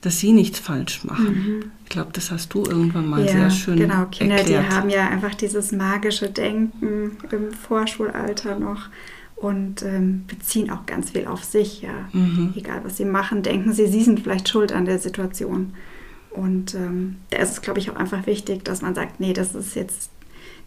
dass 0.00 0.18
sie 0.18 0.32
nichts 0.32 0.58
falsch 0.58 1.04
machen. 1.04 1.34
Mhm. 1.34 1.72
Ich 1.84 1.90
glaube, 1.90 2.10
das 2.12 2.30
hast 2.30 2.54
du 2.54 2.64
irgendwann 2.64 3.06
mal 3.06 3.24
ja, 3.24 3.32
sehr 3.32 3.50
schön 3.50 3.76
genau. 3.76 4.06
Kinder, 4.06 4.36
erklärt. 4.36 4.64
die 4.64 4.74
haben 4.74 4.90
ja 4.90 5.08
einfach 5.08 5.34
dieses 5.34 5.72
magische 5.72 6.30
Denken 6.30 7.18
im 7.30 7.52
Vorschulalter 7.52 8.58
noch 8.58 8.88
und 9.36 9.82
ähm, 9.82 10.24
beziehen 10.26 10.70
auch 10.70 10.86
ganz 10.86 11.10
viel 11.10 11.26
auf 11.26 11.44
sich. 11.44 11.82
Ja, 11.82 12.08
mhm. 12.12 12.54
egal 12.56 12.80
was 12.84 12.96
sie 12.96 13.04
machen, 13.04 13.42
denken 13.42 13.72
sie, 13.72 13.86
sie 13.86 14.02
sind 14.02 14.20
vielleicht 14.20 14.48
schuld 14.48 14.72
an 14.72 14.86
der 14.86 14.98
Situation. 14.98 15.74
Und 16.30 16.74
ähm, 16.74 17.16
da 17.30 17.38
ist 17.38 17.50
es, 17.50 17.60
glaube 17.60 17.80
ich, 17.80 17.90
auch 17.90 17.96
einfach 17.96 18.26
wichtig, 18.26 18.64
dass 18.64 18.82
man 18.82 18.94
sagt, 18.94 19.20
nee, 19.20 19.32
das 19.32 19.54
ist 19.54 19.74
jetzt 19.74 20.10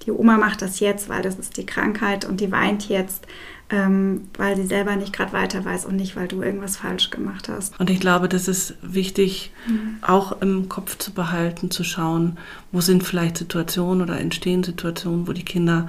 die 0.05 0.11
Oma 0.11 0.37
macht 0.37 0.61
das 0.61 0.79
jetzt, 0.79 1.09
weil 1.09 1.21
das 1.21 1.35
ist 1.35 1.57
die 1.57 1.65
Krankheit 1.65 2.25
und 2.25 2.41
die 2.41 2.51
weint 2.51 2.89
jetzt 2.89 3.25
ähm, 3.73 4.21
weil 4.37 4.55
sie 4.55 4.67
selber 4.67 4.95
nicht 4.95 5.13
gerade 5.13 5.33
weiter 5.33 5.65
weiß 5.65 5.85
und 5.85 5.95
nicht, 5.95 6.15
weil 6.15 6.27
du 6.27 6.43
irgendwas 6.43 6.77
falsch 6.77 7.09
gemacht 7.09 7.49
hast. 7.49 7.79
Und 7.79 7.89
ich 7.89 7.99
glaube, 7.99 8.29
das 8.29 8.47
ist 8.47 8.75
wichtig, 8.83 9.51
mhm. 9.67 9.97
auch 10.03 10.41
im 10.43 10.69
Kopf 10.69 10.99
zu 10.99 11.11
behalten, 11.11 11.71
zu 11.71 11.83
schauen, 11.83 12.37
wo 12.71 12.81
sind 12.81 13.03
vielleicht 13.03 13.37
Situationen 13.37 14.03
oder 14.03 14.19
entstehen 14.19 14.63
Situationen, 14.63 15.27
wo 15.27 15.33
die 15.33 15.43
Kinder 15.43 15.87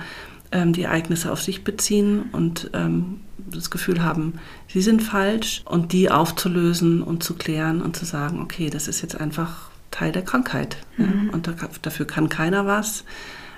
ähm, 0.51 0.73
die 0.73 0.85
Ereignisse 0.85 1.31
auf 1.31 1.43
sich 1.43 1.63
beziehen 1.63 2.31
und 2.33 2.71
ähm, 2.73 3.21
das 3.37 3.71
Gefühl 3.71 4.03
haben, 4.03 4.39
sie 4.67 4.81
sind 4.81 5.03
falsch 5.03 5.63
und 5.67 5.93
die 5.93 6.11
aufzulösen 6.11 7.03
und 7.03 7.23
zu 7.23 7.35
klären 7.35 7.83
und 7.83 7.97
zu 7.97 8.07
sagen, 8.07 8.41
okay, 8.41 8.71
das 8.71 8.89
ist 8.89 9.03
jetzt 9.03 9.21
einfach 9.21 9.69
Teil 9.91 10.13
der 10.13 10.23
Krankheit 10.23 10.79
mhm. 10.97 11.05
ja, 11.05 11.33
und 11.35 11.47
da, 11.47 11.55
dafür 11.83 12.07
kann 12.07 12.31
keiner 12.31 12.65
was 12.65 13.05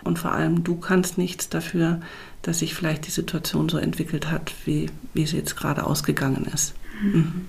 und 0.03 0.19
vor 0.19 0.33
allem 0.33 0.65
du 0.65 0.77
kannst 0.77 1.17
nichts 1.17 1.49
dafür, 1.49 2.01
dass 2.47 2.61
sich 2.61 2.75
vielleicht 2.75 3.07
die 3.07 3.11
Situation 3.11 3.69
so 3.69 3.77
entwickelt 3.77 4.31
hat, 4.31 4.53
wie, 4.65 4.87
wie 5.15 5.27
sie 5.27 5.37
jetzt 5.37 5.57
gerade 5.57 5.85
ausgegangen 5.85 6.47
ist. 6.53 6.75
Mhm. 7.03 7.47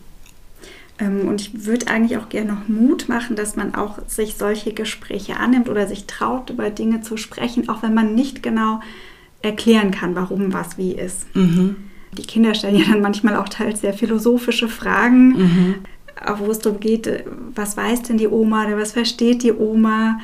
Ähm, 0.97 1.27
und 1.27 1.39
ich 1.39 1.65
würde 1.65 1.87
eigentlich 1.87 2.17
auch 2.17 2.29
gerne 2.29 2.53
noch 2.53 2.67
Mut 2.67 3.07
machen, 3.07 3.35
dass 3.35 3.55
man 3.55 3.75
auch 3.75 3.99
sich 4.07 4.35
solche 4.35 4.73
Gespräche 4.73 5.37
annimmt 5.37 5.69
oder 5.69 5.85
sich 5.85 6.07
traut, 6.07 6.49
über 6.49 6.71
Dinge 6.71 7.01
zu 7.01 7.15
sprechen, 7.15 7.69
auch 7.69 7.83
wenn 7.83 7.93
man 7.93 8.15
nicht 8.15 8.41
genau 8.41 8.79
erklären 9.43 9.91
kann, 9.91 10.15
warum 10.15 10.51
was 10.51 10.79
wie 10.79 10.93
ist. 10.93 11.33
Mhm. 11.35 11.75
Die 12.17 12.25
Kinder 12.25 12.55
stellen 12.55 12.77
ja 12.77 12.85
dann 12.89 13.01
manchmal 13.01 13.35
auch 13.35 13.49
teils 13.49 13.81
sehr 13.81 13.93
philosophische 13.93 14.67
Fragen, 14.67 15.27
mhm. 15.27 15.75
wo 16.39 16.49
es 16.49 16.57
darum 16.57 16.79
geht, 16.79 17.23
was 17.53 17.77
weiß 17.77 18.01
denn 18.03 18.17
die 18.17 18.27
Oma 18.27 18.65
oder 18.65 18.79
was 18.79 18.93
versteht 18.93 19.43
die 19.43 19.53
Oma? 19.53 20.19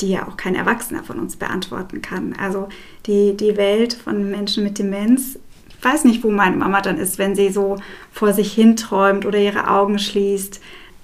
Die 0.00 0.10
ja 0.10 0.26
auch 0.26 0.36
kein 0.36 0.54
Erwachsener 0.54 1.04
von 1.04 1.18
uns 1.18 1.36
beantworten 1.36 2.02
kann. 2.02 2.34
Also 2.38 2.68
die, 3.06 3.36
die 3.36 3.56
Welt 3.56 3.94
von 3.94 4.30
Menschen 4.30 4.64
mit 4.64 4.78
Demenz, 4.78 5.38
ich 5.68 5.84
weiß 5.84 6.04
nicht, 6.04 6.24
wo 6.24 6.30
meine 6.30 6.56
Mama 6.56 6.80
dann 6.80 6.98
ist, 6.98 7.18
wenn 7.18 7.34
sie 7.34 7.50
so 7.50 7.76
vor 8.10 8.32
sich 8.32 8.52
hin 8.52 8.76
träumt 8.76 9.26
oder 9.26 9.38
ihre 9.38 9.68
Augen 9.68 9.98
schließt. 9.98 10.60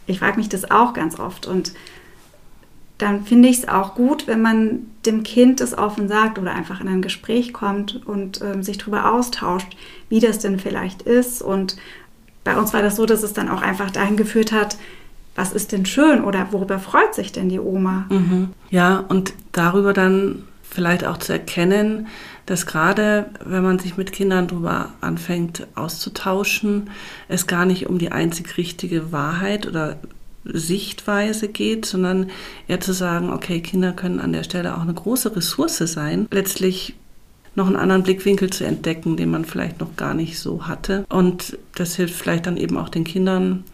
Ich 0.07 0.19
frage 0.19 0.39
mich 0.39 0.49
das 0.49 0.71
auch 0.71 0.95
ganz 0.95 1.19
oft 1.19 1.47
und 1.47 1.73
dann 3.01 3.25
finde 3.25 3.49
ich 3.49 3.59
es 3.59 3.69
auch 3.69 3.95
gut, 3.95 4.27
wenn 4.27 4.43
man 4.43 4.87
dem 5.07 5.23
Kind 5.23 5.61
das 5.61 5.77
offen 5.77 6.09
sagt 6.09 6.39
oder 6.39 6.55
einfach 6.55 6.81
in 6.81 6.89
ein 6.89 7.03
Gespräch 7.03 7.53
kommt 7.53 8.07
und 8.07 8.43
ähm, 8.43 8.63
sich 8.63 8.77
darüber 8.79 9.13
austauscht, 9.13 9.75
wie 10.11 10.21
das 10.21 10.39
denn 10.39 10.59
vielleicht 10.59 11.03
ist. 11.03 11.41
Und 11.41 11.77
bei 12.45 12.59
uns 12.59 12.75
war 12.75 12.83
das 12.83 12.97
so, 12.97 13.07
dass 13.07 13.23
es 13.23 13.33
dann 13.33 13.49
auch 13.49 13.63
einfach 13.63 13.91
dahin 13.91 14.17
geführt 14.17 14.53
hat, 14.53 14.77
was 15.35 15.53
ist 15.53 15.73
denn 15.73 15.87
schön 15.87 16.25
oder 16.25 16.49
worüber 16.53 16.79
freut 16.79 17.15
sich 17.15 17.33
denn 17.33 17.49
die 17.49 17.61
Oma? 17.61 18.07
Mhm. 18.11 18.51
Ja, 18.71 19.05
und 19.09 19.33
darüber 19.53 19.93
dann 19.93 20.45
vielleicht 20.63 21.05
auch 21.05 21.19
zu 21.19 21.33
erkennen, 21.33 22.09
dass 22.47 22.67
gerade 22.67 23.31
wenn 23.45 23.63
man 23.63 23.79
sich 23.79 23.97
mit 23.97 24.13
Kindern 24.13 24.49
darüber 24.49 24.93
anfängt 25.01 25.67
auszutauschen, 25.75 26.91
es 27.29 27.47
gar 27.47 27.65
nicht 27.65 27.89
um 27.89 27.99
die 27.99 28.13
einzig 28.13 28.57
richtige 28.57 29.13
Wahrheit 29.13 29.67
oder 29.67 29.99
Sichtweise 30.45 31.49
geht, 31.49 31.85
sondern 31.85 32.31
eher 32.67 32.81
zu 32.81 32.93
sagen, 32.93 33.31
okay, 33.31 33.61
Kinder 33.61 33.93
können 33.93 34.21
an 34.21 34.33
der 34.33 34.43
Stelle 34.43 34.77
auch 34.77 34.83
eine 34.83 34.95
große 34.95 35.37
Ressource 35.37 35.79
sein, 35.79 36.27
letztlich 36.31 36.95
noch 37.57 37.67
einen 37.67 37.77
anderen 37.77 38.05
Blickwinkel 38.05 38.51
zu 38.51 38.65
entdecken, 38.65 39.17
den 39.17 39.31
man 39.31 39.45
vielleicht 39.45 39.81
noch 39.81 39.97
gar 39.97 40.15
nicht 40.15 40.39
so 40.39 40.67
hatte. 40.67 41.05
Und 41.09 41.59
das 41.75 41.97
hilft 41.97 42.15
vielleicht 42.15 42.47
dann 42.47 42.57
eben 42.57 42.77
auch 42.77 42.89
den 42.89 43.05
Kindern 43.05 43.65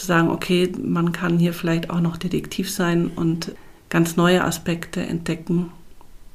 zu 0.00 0.06
sagen, 0.06 0.30
okay, 0.30 0.72
man 0.82 1.12
kann 1.12 1.38
hier 1.38 1.52
vielleicht 1.52 1.90
auch 1.90 2.00
noch 2.00 2.16
Detektiv 2.16 2.70
sein 2.70 3.10
und 3.14 3.54
ganz 3.90 4.16
neue 4.16 4.44
Aspekte 4.44 5.00
entdecken 5.00 5.72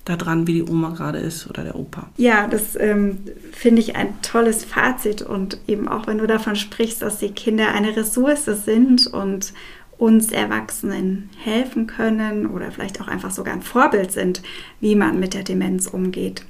daran, 0.06 0.45
wie 0.45 0.54
die 0.54 0.63
Oma 0.63 0.91
gerade 0.91 1.17
ist 1.17 1.49
oder 1.49 1.63
der 1.63 1.75
Opa. 1.75 2.08
Ja, 2.17 2.47
das 2.47 2.75
ähm, 2.80 3.19
finde 3.51 3.82
ich 3.82 3.95
ein 3.95 4.21
tolles 4.21 4.63
Fazit 4.63 5.23
und 5.23 5.58
eben 5.67 5.88
auch, 5.88 6.06
wenn 6.06 6.19
du 6.19 6.28
davon 6.28 6.56
sprichst, 6.56 7.01
dass 7.01 7.17
die 7.17 7.32
Kinder 7.32 7.69
eine 7.73 7.95
Ressource 7.97 8.45
sind 8.45 9.08
und 9.08 9.54
uns 9.97 10.32
Erwachsenen 10.32 11.30
helfen 11.38 11.88
können 11.88 12.45
oder 12.45 12.71
vielleicht 12.71 13.01
auch 13.01 13.08
einfach 13.08 13.32
sogar 13.32 13.54
ein 13.54 13.62
Vorbild 13.62 14.12
sind, 14.12 14.43
wie 14.80 14.95
man 14.95 15.19
mit 15.19 15.34
der 15.34 15.43
Demenz 15.43 15.88
umgeht. 15.88 16.45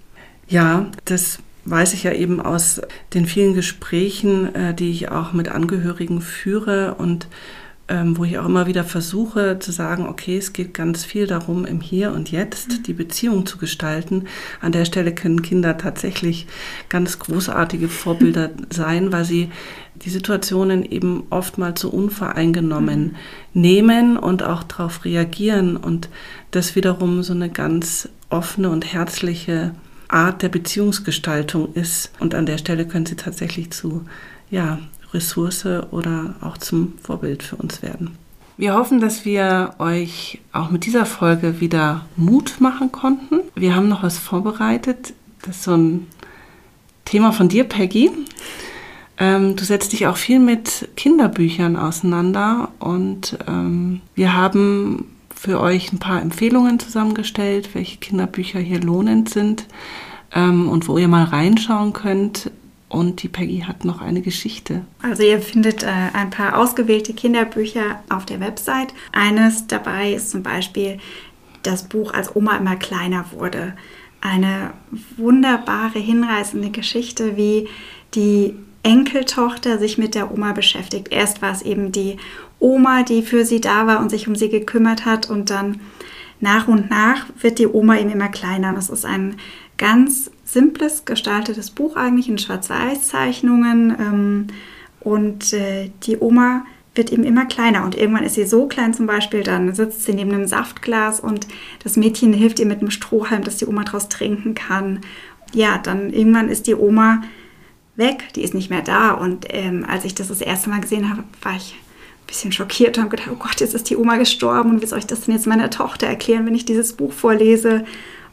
Ja, 0.47 0.88
das 1.06 1.39
weiß 1.65 1.93
ich 1.93 2.04
ja 2.04 2.12
eben 2.12 2.39
aus 2.39 2.82
den 3.13 3.25
vielen 3.25 3.54
Gesprächen, 3.54 4.54
äh, 4.56 4.73
die 4.73 4.91
ich 4.91 5.10
auch 5.10 5.34
mit 5.34 5.49
Angehörigen 5.49 6.21
führe 6.21 6.95
und 6.95 7.28
ähm, 7.88 8.17
wo 8.17 8.23
ich 8.23 8.39
auch 8.39 8.45
immer 8.45 8.65
wieder 8.65 8.84
versuche 8.84 9.60
zu 9.60 9.71
sagen, 9.71 10.08
okay, 10.08 10.38
es 10.38 10.54
geht 10.54 10.73
ganz 10.73 11.06
viel 11.06 11.28
darum, 11.28 11.65
im 11.65 11.82
Hier 11.82 12.13
und 12.13 12.32
Jetzt 12.32 12.69
mhm. 12.69 12.84
die 12.84 12.93
Beziehung 12.93 13.45
zu 13.45 13.60
gestalten. 13.60 14.25
An 14.60 14.71
der 14.71 14.86
Stelle 14.86 15.13
können 15.13 15.43
Kinder 15.43 15.78
tatsächlich 15.78 16.47
ganz 16.89 17.19
großartige 17.19 17.88
Vorbilder 17.88 18.49
sein, 18.71 19.12
weil 19.12 19.25
sie 19.25 19.49
die 20.04 20.10
Situationen 20.10 20.84
eben 20.84 21.23
oftmals 21.30 21.82
so 21.82 21.89
unvoreingenommen 21.89 23.15
mhm. 23.54 23.62
nehmen 23.62 24.17
und 24.17 24.41
auch 24.41 24.63
darauf 24.63 25.06
reagieren 25.06 25.78
und 25.78 26.10
das 26.49 26.75
wiederum 26.75 27.21
so 27.21 27.34
eine 27.34 27.49
ganz 27.49 28.10
offene 28.30 28.71
und 28.71 28.93
herzliche 28.93 29.73
Art 30.15 30.41
der 30.41 30.49
Beziehungsgestaltung 30.49 31.73
ist. 31.73 32.12
Und 32.19 32.34
an 32.34 32.45
der 32.45 32.58
Stelle 32.58 32.88
können 32.88 33.06
sie 33.06 33.15
tatsächlich 33.17 33.71
zu 33.71 34.06
ja, 34.49 34.80
Ressource 35.13 35.65
oder 35.91 36.36
auch 36.41 36.58
zum 36.58 36.93
Vorbild 37.01 37.43
für 37.43 37.58
uns 37.58 37.82
werden. 37.82 38.17
Wir 38.58 38.73
hoffen, 38.73 39.01
dass 39.01 39.25
wir 39.25 39.75
euch 39.80 40.39
auch 40.54 40.69
mit 40.69 40.86
dieser 40.86 41.06
Folge 41.06 41.60
wieder 41.60 42.06
Mut 42.15 42.62
machen 42.62 42.91
konnten. 42.93 43.41
Wir 43.54 43.75
haben 43.75 43.89
noch 43.89 44.04
was 44.04 44.17
vorbereitet. 44.17 45.13
Das 45.41 45.58
ist 45.58 45.63
so 45.63 45.75
ein 45.75 46.08
Thema 47.04 47.34
von 47.34 47.49
dir, 47.49 47.65
Peggy. 47.65 48.12
Ähm, 49.17 49.58
du 49.58 49.65
setzt 49.65 49.91
dich 49.91 50.08
auch 50.08 50.17
viel 50.17 50.39
mit 50.39 50.89
Kinderbüchern 50.95 51.75
auseinander 51.75 52.69
und 52.80 53.38
ähm, 53.47 54.01
wir 54.15 54.34
haben 54.34 55.14
für 55.45 55.62
euch 55.62 55.93
ein 55.93 55.99
paar 55.99 56.23
Empfehlungen 56.23 56.79
zusammengestellt, 56.79 57.69
welche 57.75 57.97
Kinderbücher 57.97 58.60
hier 58.60 58.81
lohnend 58.81 59.29
sind 59.29 59.67
ähm, 60.34 60.67
und 60.67 60.88
wo 60.88 60.97
ihr 60.97 61.08
mal 61.08 61.23
reinschauen 61.23 61.93
könnt. 61.93 62.49
Und 62.89 63.21
die 63.21 63.27
Peggy 63.27 63.60
hat 63.60 63.86
noch 63.86 64.01
eine 64.01 64.21
Geschichte. 64.21 64.81
Also 65.03 65.21
ihr 65.21 65.39
findet 65.39 65.84
äh, 65.84 65.88
ein 66.13 66.31
paar 66.31 66.58
ausgewählte 66.58 67.13
Kinderbücher 67.13 67.99
auf 68.10 68.25
der 68.25 68.39
Website. 68.39 68.93
Eines 69.12 69.67
dabei 69.67 70.13
ist 70.13 70.31
zum 70.31 70.41
Beispiel 70.41 70.97
das 71.62 71.84
Buch 71.84 72.12
Als 72.13 72.36
Oma 72.36 72.58
immer 72.58 72.75
kleiner 72.75 73.25
wurde. 73.31 73.73
Eine 74.21 74.71
wunderbare, 75.17 75.99
hinreißende 75.99 76.71
Geschichte, 76.71 77.38
wie 77.38 77.67
die 78.15 78.55
Enkeltochter 78.81 79.77
sich 79.77 79.97
mit 79.97 80.15
der 80.15 80.31
Oma 80.31 80.53
beschäftigt. 80.53 81.10
Erst 81.12 81.41
war 81.41 81.51
es 81.51 81.62
eben 81.62 81.91
die 81.91 82.17
Oma, 82.60 83.04
die 83.04 83.22
für 83.22 83.46
sie 83.46 83.62
da 83.62 83.88
war 83.88 84.00
und 84.00 84.10
sich 84.10 84.28
um 84.28 84.36
sie 84.36 84.50
gekümmert 84.50 85.06
hat 85.06 85.30
und 85.30 85.50
dann 85.50 85.80
nach 86.39 86.68
und 86.68 86.89
nach 86.89 87.26
wird 87.39 87.60
die 87.60 87.68
Oma 87.68 87.98
eben 87.98 88.10
immer 88.10 88.30
kleiner. 88.30 88.74
Das 88.74 88.89
ist 88.89 89.06
ein 89.06 89.36
ganz 89.78 90.32
simples 90.44 91.06
gestaltetes 91.06 91.72
Buch 91.72 91.96
eigentlich 91.96 92.30
in 92.30 92.38
Schwarz-Weiß-Zeichnungen. 92.38 93.96
Ähm, 94.00 94.48
und 95.00 95.54
äh, 95.54 95.91
die 96.04 96.18
Oma 96.18 96.65
wird 96.96 97.12
eben 97.12 97.24
immer 97.24 97.46
kleiner 97.46 97.84
und 97.84 97.96
irgendwann 97.96 98.24
ist 98.24 98.36
sie 98.36 98.46
so 98.46 98.68
klein 98.68 98.94
zum 98.94 99.06
Beispiel, 99.06 99.44
dann 99.44 99.76
sitzt 99.76 100.04
sie 100.04 100.13
neben 100.13 100.32
einem 100.32 100.48
Saftglas 100.48 101.20
und 101.20 101.46
das 101.84 101.98
Mädchen 101.98 102.34
hilft 102.34 102.60
ihr 102.60 102.65
mit 102.65 102.80
einem 102.80 102.89
Strohhalm, 102.89 103.44
dass 103.44 103.58
die 103.58 103.68
Oma 103.68 103.84
daraus 103.84 104.08
trinken 104.10 104.56
kann. 104.56 105.02
Ja, 105.54 105.78
dann 105.78 106.12
irgendwann 106.12 106.50
ist 106.50 106.68
die 106.68 106.76
Oma 106.76 107.22
weg, 107.98 108.34
die 108.36 108.44
ist 108.44 108.54
nicht 108.54 108.70
mehr 108.70 108.82
da 108.82 109.12
und 109.12 109.46
ähm, 109.50 109.86
als 109.88 110.06
ich 110.06 110.15
das 110.15 110.30
das 110.30 110.41
erste 110.41 110.70
Mal 110.70 110.82
gesehen 110.82 111.10
habe, 111.10 111.24
war 111.41 111.56
ich 111.56 111.76
bisschen 112.28 112.52
schockiert 112.52 112.98
und 112.98 113.04
habe 113.04 113.16
gedacht, 113.16 113.30
oh 113.32 113.38
Gott, 113.38 113.60
jetzt 113.60 113.74
ist 113.76 113.90
die 113.90 113.98
Oma 113.98 114.18
gestorben 114.18 114.72
und 114.72 114.82
wie 114.82 114.86
soll 114.86 115.00
ich 115.00 115.08
das 115.08 115.22
denn 115.22 115.36
jetzt 115.36 115.48
meiner 115.48 115.70
Tochter 115.70 116.08
erklären, 116.08 116.46
wenn 116.46 116.56
ich 116.56 116.66
dieses 116.66 116.94
Buch 116.94 117.14
vorlese? 117.14 117.86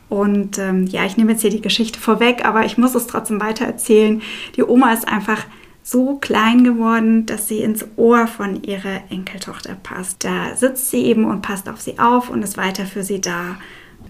Und 0.09 0.59
ähm, 0.59 0.87
ja, 0.87 1.07
ich 1.07 1.17
nehme 1.17 1.33
jetzt 1.33 1.41
hier 1.41 1.51
die 1.51 1.63
Geschichte 1.63 1.99
vorweg, 1.99 2.45
aber 2.45 2.67
ich 2.67 2.77
muss 2.77 2.95
es 2.95 3.07
trotzdem 3.07 3.41
weiter 3.41 3.65
erzählen. 3.65 4.21
Die 4.57 4.63
Oma 4.63 4.93
ist 4.93 5.09
einfach 5.09 5.47
so 5.83 6.17
klein 6.17 6.65
geworden, 6.65 7.27
dass 7.27 7.49
sie 7.49 7.61
ins 7.61 7.87
Ohr 7.97 8.27
von 8.27 8.63
ihrer 8.63 9.01
Enkeltochter 9.11 9.75
passt. 9.83 10.25
Da 10.25 10.55
sitzt 10.55 10.91
sie 10.91 11.05
eben 11.05 11.25
und 11.25 11.43
passt 11.43 11.69
auf 11.69 11.81
sie 11.81 11.99
auf 11.99 12.31
und 12.31 12.43
ist 12.43 12.57
weiter 12.57 12.85
für 12.85 13.03
sie 13.03 13.21
da. 13.21 13.57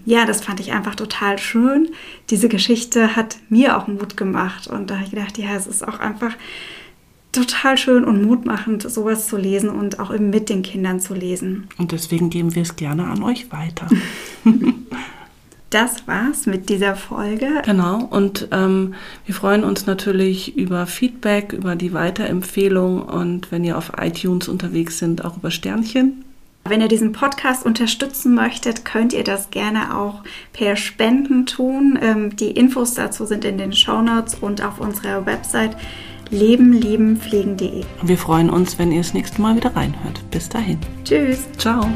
Ja, 0.05 0.25
das 0.25 0.43
fand 0.43 0.59
ich 0.59 0.73
einfach 0.73 0.95
total 0.95 1.39
schön. 1.39 1.89
Diese 2.29 2.49
Geschichte 2.49 3.15
hat 3.15 3.37
mir 3.49 3.77
auch 3.77 3.87
Mut 3.87 4.17
gemacht 4.17 4.67
und 4.67 4.89
da 4.89 4.95
habe 4.95 5.05
ich 5.05 5.11
gedacht, 5.11 5.37
ja, 5.37 5.55
es 5.55 5.67
ist 5.67 5.87
auch 5.87 5.99
einfach 5.99 6.33
total 7.33 7.77
schön 7.77 8.05
und 8.05 8.23
mutmachend, 8.23 8.89
sowas 8.89 9.27
zu 9.27 9.37
lesen 9.37 9.69
und 9.69 9.99
auch 9.99 10.13
eben 10.13 10.29
mit 10.29 10.49
den 10.49 10.61
Kindern 10.61 10.99
zu 10.99 11.13
lesen. 11.13 11.67
Und 11.77 11.91
deswegen 11.91 12.29
geben 12.29 12.55
wir 12.55 12.61
es 12.61 12.75
gerne 12.75 13.05
an 13.05 13.21
euch 13.23 13.51
weiter. 13.51 13.87
das 15.69 16.07
war's 16.07 16.45
mit 16.45 16.69
dieser 16.69 16.95
Folge. 16.95 17.47
Genau, 17.65 18.03
und 18.05 18.47
ähm, 18.51 18.93
wir 19.25 19.35
freuen 19.35 19.63
uns 19.63 19.85
natürlich 19.85 20.55
über 20.55 20.85
Feedback, 20.85 21.51
über 21.51 21.75
die 21.75 21.93
Weiterempfehlung 21.93 23.01
und 23.01 23.51
wenn 23.51 23.63
ihr 23.63 23.77
auf 23.77 23.91
iTunes 23.99 24.47
unterwegs 24.47 24.99
sind, 24.99 25.25
auch 25.25 25.37
über 25.37 25.51
Sternchen. 25.51 26.23
Wenn 26.65 26.79
ihr 26.79 26.87
diesen 26.87 27.11
Podcast 27.11 27.65
unterstützen 27.65 28.35
möchtet, 28.35 28.85
könnt 28.85 29.11
ihr 29.11 29.25
das 29.25 29.51
gerne 29.51 29.97
auch 29.97 30.23
per 30.53 30.77
Spenden 30.77 31.45
tun. 31.45 31.99
Ähm, 32.01 32.35
die 32.37 32.51
Infos 32.51 32.93
dazu 32.93 33.25
sind 33.25 33.43
in 33.43 33.57
den 33.57 33.73
Show 33.73 34.01
Notes 34.01 34.35
und 34.35 34.63
auf 34.63 34.79
unserer 34.79 35.25
Website 35.25 35.75
lebenliebenpflegen.de. 36.29 37.83
Wir 38.01 38.17
freuen 38.17 38.49
uns, 38.49 38.79
wenn 38.79 38.91
ihr 38.91 39.01
das 39.01 39.13
nächste 39.13 39.41
Mal 39.41 39.55
wieder 39.55 39.75
reinhört. 39.75 40.21
Bis 40.31 40.49
dahin. 40.49 40.79
Tschüss. 41.03 41.47
Ciao. 41.57 41.87